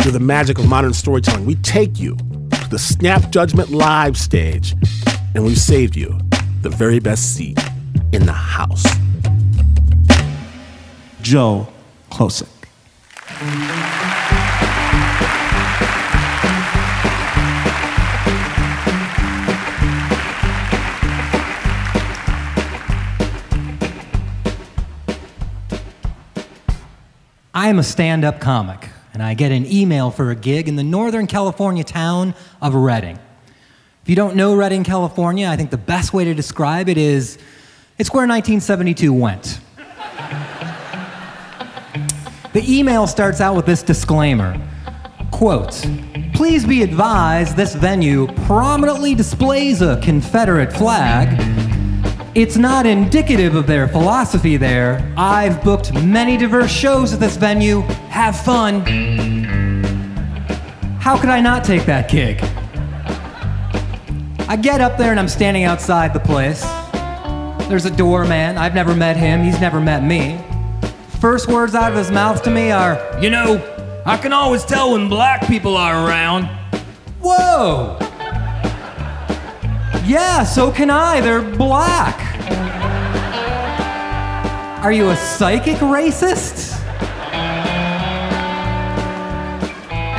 [0.00, 4.74] through the magic of modern storytelling, we take you to the Snap Judgment live stage,
[5.36, 6.18] and we've saved you
[6.62, 7.60] the very best seat
[8.10, 8.86] in the house.
[11.22, 11.68] Joe
[12.10, 12.48] Klocek.
[27.68, 30.76] I am a stand up comic, and I get an email for a gig in
[30.76, 33.18] the Northern California town of Redding.
[34.02, 37.36] If you don't know Redding, California, I think the best way to describe it is
[37.98, 39.60] it's where 1972 went.
[42.54, 44.58] the email starts out with this disclaimer
[45.30, 45.86] quote,
[46.32, 51.57] Please be advised this venue prominently displays a Confederate flag.
[52.34, 55.12] It's not indicative of their philosophy there.
[55.16, 57.80] I've booked many diverse shows at this venue.
[58.10, 58.82] Have fun.
[61.00, 62.38] How could I not take that gig?
[64.46, 66.62] I get up there and I'm standing outside the place.
[67.68, 68.58] There's a doorman.
[68.58, 70.38] I've never met him, he's never met me.
[71.20, 74.92] First words out of his mouth to me are, You know, I can always tell
[74.92, 76.44] when black people are around.
[77.20, 77.98] Whoa!
[80.04, 81.20] Yeah, so can I.
[81.20, 82.36] They're black.
[84.82, 86.78] Are you a psychic racist?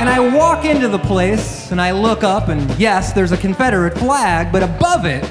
[0.00, 3.98] And I walk into the place and I look up, and yes, there's a Confederate
[3.98, 5.30] flag, but above it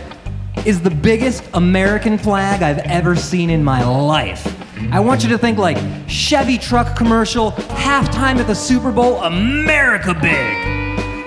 [0.65, 4.55] is the biggest American flag I've ever seen in my life.
[4.91, 5.77] I want you to think like
[6.07, 10.78] Chevy truck commercial, halftime at the Super Bowl, America big.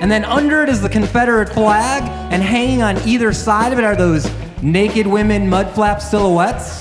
[0.03, 3.85] And then under it is the Confederate flag, and hanging on either side of it
[3.85, 4.29] are those
[4.61, 6.81] naked women mud flap silhouettes.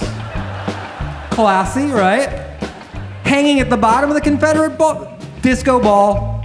[1.30, 2.30] Classy, right?
[3.24, 6.44] Hanging at the bottom of the Confederate ball, disco ball,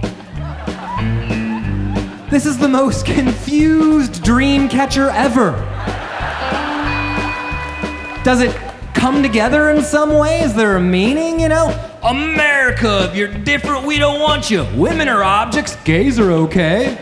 [2.29, 5.53] this is the most confused dream catcher ever.
[8.23, 8.55] Does it
[8.93, 10.41] come together in some way?
[10.41, 11.86] Is there a meaning, you know?
[12.07, 14.65] America, if you're different, we don't want you.
[14.75, 16.97] Women are objects, gays are okay.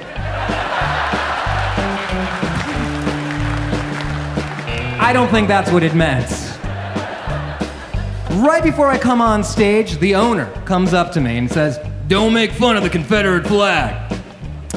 [4.99, 6.27] I don't think that's what it meant.
[8.41, 11.77] Right before I come on stage, the owner comes up to me and says,
[12.07, 14.11] Don't make fun of the Confederate flag.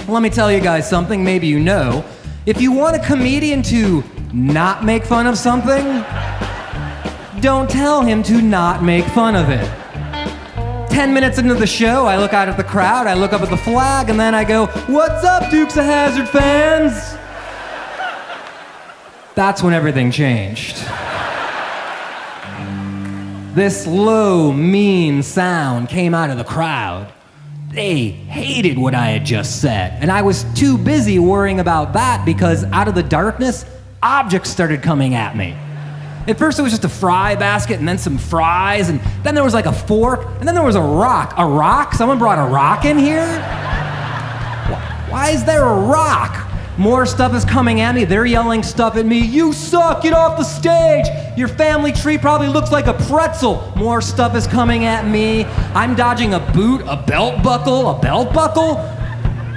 [0.06, 2.04] Let me tell you guys something, maybe you know.
[2.44, 4.04] If you want a comedian to
[4.34, 6.04] not make fun of something,
[7.40, 9.88] don't tell him to not make fun of it.
[10.99, 13.51] Ten minutes into the show, I look out at the crowd, I look up at
[13.51, 17.16] the flag, and then I go, What's up, Dukes of Hazzard fans?
[19.36, 20.76] That's when everything changed.
[23.55, 27.12] This low, mean sound came out of the crowd.
[27.70, 30.03] They hated what I had just said.
[30.03, 33.64] And I was too busy worrying about that because out of the darkness,
[34.03, 35.57] objects started coming at me.
[36.28, 39.42] At first, it was just a fry basket and then some fries, and then there
[39.42, 41.32] was like a fork, and then there was a rock.
[41.38, 41.94] A rock?
[41.94, 43.26] Someone brought a rock in here?
[45.08, 46.44] Why is there a rock?
[46.76, 48.04] More stuff is coming at me.
[48.04, 49.18] They're yelling stuff at me.
[49.18, 51.06] You suck, get off the stage.
[51.36, 53.72] Your family tree probably looks like a pretzel.
[53.74, 55.44] More stuff is coming at me.
[55.74, 58.76] I'm dodging a boot, a belt buckle, a belt buckle.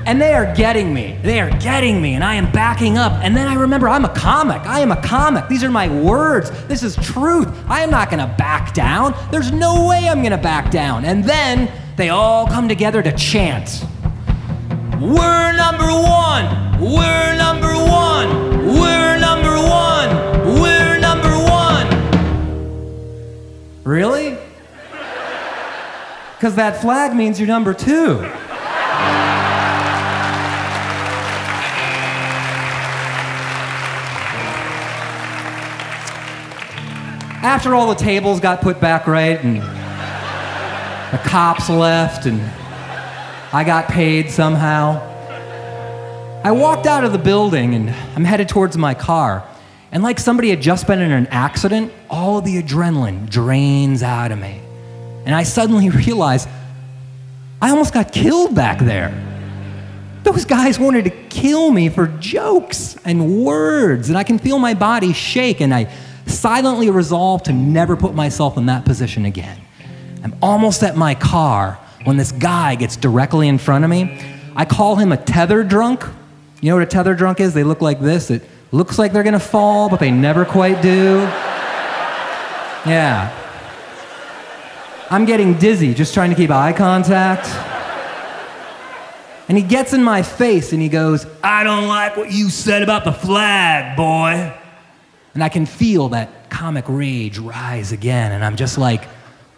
[0.06, 1.20] And they are getting me.
[1.22, 3.14] They are getting me, and I am backing up.
[3.24, 4.62] And then I remember I'm a comic.
[4.64, 5.48] I am a comic.
[5.48, 6.50] These are my words.
[6.68, 7.48] This is truth.
[7.68, 9.14] I am not gonna back down.
[9.32, 11.06] There's no way I'm gonna back down.
[11.06, 13.86] And then they all come together to chant.
[15.00, 16.80] We're number one.
[16.80, 18.68] We're number one.
[18.80, 20.62] We're number one.
[20.62, 21.88] We're number one.
[23.84, 24.38] Really?
[26.36, 28.28] Because that flag means you're number two.
[37.44, 42.40] After all the tables got put back right and the cops left and
[43.52, 45.02] I got paid somehow.
[46.44, 49.44] I walked out of the building and I'm headed towards my car.
[49.92, 54.32] And like somebody had just been in an accident, all of the adrenaline drains out
[54.32, 54.62] of me.
[55.26, 56.48] And I suddenly realize
[57.60, 59.12] I almost got killed back there.
[60.22, 64.76] Those guys wanted to kill me for jokes and words, and I can feel my
[64.76, 65.92] body shake, and I
[66.32, 69.60] silently resolve to never put myself in that position again.
[70.24, 74.20] I'm almost at my car when this guy gets directly in front of me.
[74.56, 76.04] I call him a tether drunk.
[76.62, 77.54] You know what a tether drunk is?
[77.54, 78.30] They look like this.
[78.30, 81.20] It looks like they're gonna fall, but they never quite do.
[82.86, 83.38] Yeah.
[85.10, 87.48] I'm getting dizzy just trying to keep eye contact.
[89.50, 92.84] And he gets in my face and he goes, I don't like what you said
[92.84, 94.54] about the flag, boy.
[95.34, 98.32] And I can feel that comic rage rise again.
[98.32, 99.06] And I'm just like,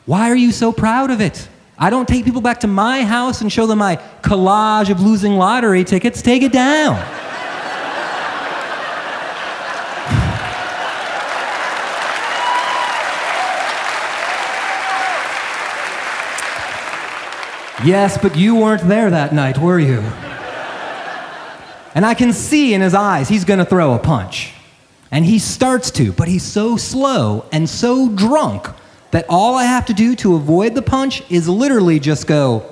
[0.06, 1.48] why are you so proud of it?
[1.78, 5.34] I don't take people back to my house and show them my collage of losing
[5.34, 6.22] lottery tickets.
[6.22, 6.96] Take it down.
[17.86, 20.00] Yes, but you weren't there that night, were you?
[21.94, 24.53] And I can see in his eyes he's gonna throw a punch.
[25.14, 28.68] And he starts to, but he's so slow and so drunk
[29.12, 32.68] that all I have to do to avoid the punch is literally just go.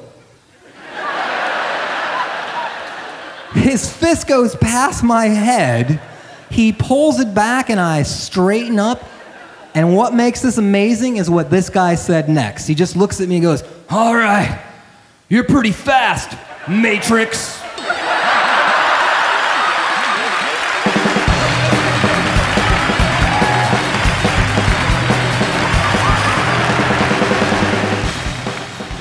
[3.53, 6.01] His fist goes past my head.
[6.49, 9.03] He pulls it back and I straighten up.
[9.75, 12.65] And what makes this amazing is what this guy said next.
[12.65, 14.59] He just looks at me and goes, All right,
[15.29, 16.35] you're pretty fast,
[16.67, 17.61] Matrix.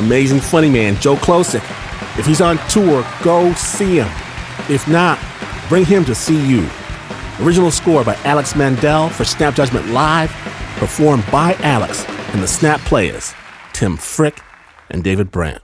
[0.01, 1.63] Amazing funny man, Joe Klocek.
[2.19, 4.09] If he's on tour, go see him.
[4.71, 5.19] If not,
[5.69, 6.67] bring him to see you.
[7.41, 10.31] Original score by Alex Mandel for Snap Judgment Live,
[10.79, 13.35] performed by Alex and the Snap Players,
[13.75, 14.41] Tim Frick
[14.89, 15.61] and David Brandt.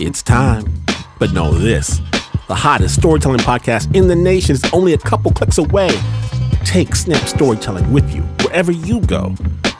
[0.00, 0.64] It's time.
[1.18, 1.98] But know this
[2.48, 5.90] the hottest storytelling podcast in the nation is only a couple clicks away.
[6.64, 9.34] Take Snap Storytelling with you wherever you go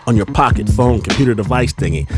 [0.07, 2.09] on your pocket, phone, computer device thingy.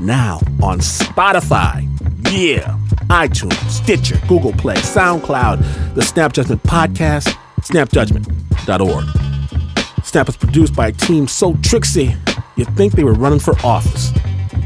[0.00, 1.86] Now on Spotify.
[2.32, 2.76] Yeah.
[3.08, 7.28] iTunes, Stitcher, Google Play, SoundCloud, the Snap Judgment Podcast,
[7.60, 10.04] snapjudgment.org.
[10.04, 12.16] Snap is produced by a team so tricksy,
[12.56, 14.10] you'd think they were running for office.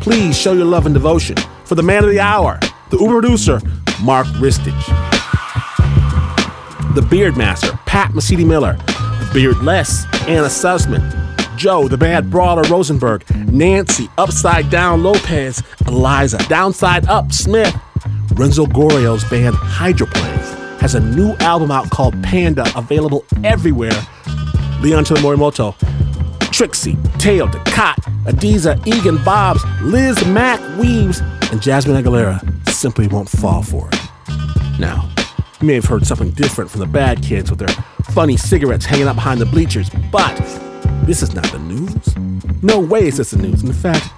[0.00, 2.58] Please show your love and devotion for the man of the hour,
[2.90, 3.60] the Uber producer,
[4.02, 4.86] Mark Ristich.
[6.94, 8.78] The Beard Master, Pat Mesiti Miller.
[9.32, 11.19] Beardless, Anna Sussman.
[11.60, 17.76] Joe, the bad brawler Rosenberg, Nancy, Upside Down Lopez, Eliza, Downside Up Smith.
[18.32, 23.92] Renzo Gorrio's band Hydroplanes has a new album out called Panda, available everywhere.
[24.80, 25.74] Leon to the Morimoto,
[26.50, 31.20] Trixie, Tail, Ducat, Adizah, Eghan, Bobs, Liz, Mack, Weaves,
[31.52, 34.00] and Jasmine Aguilera simply won't fall for it.
[34.78, 35.12] Now,
[35.60, 37.84] you may have heard something different from the bad kids with their
[38.14, 40.40] funny cigarettes hanging out behind the bleachers, but
[41.10, 42.62] this is not the news.
[42.62, 43.64] No way is this the news.
[43.64, 44.08] In fact,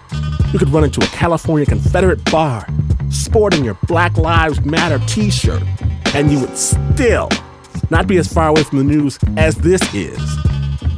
[0.52, 2.66] you could run into a California Confederate bar
[3.08, 5.62] sporting your Black Lives Matter t shirt,
[6.14, 7.30] and you would still
[7.88, 10.18] not be as far away from the news as this is.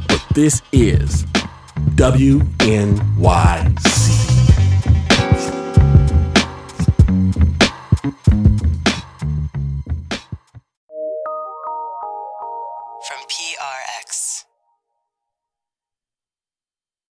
[0.09, 1.23] But this is
[1.95, 2.95] WNYC.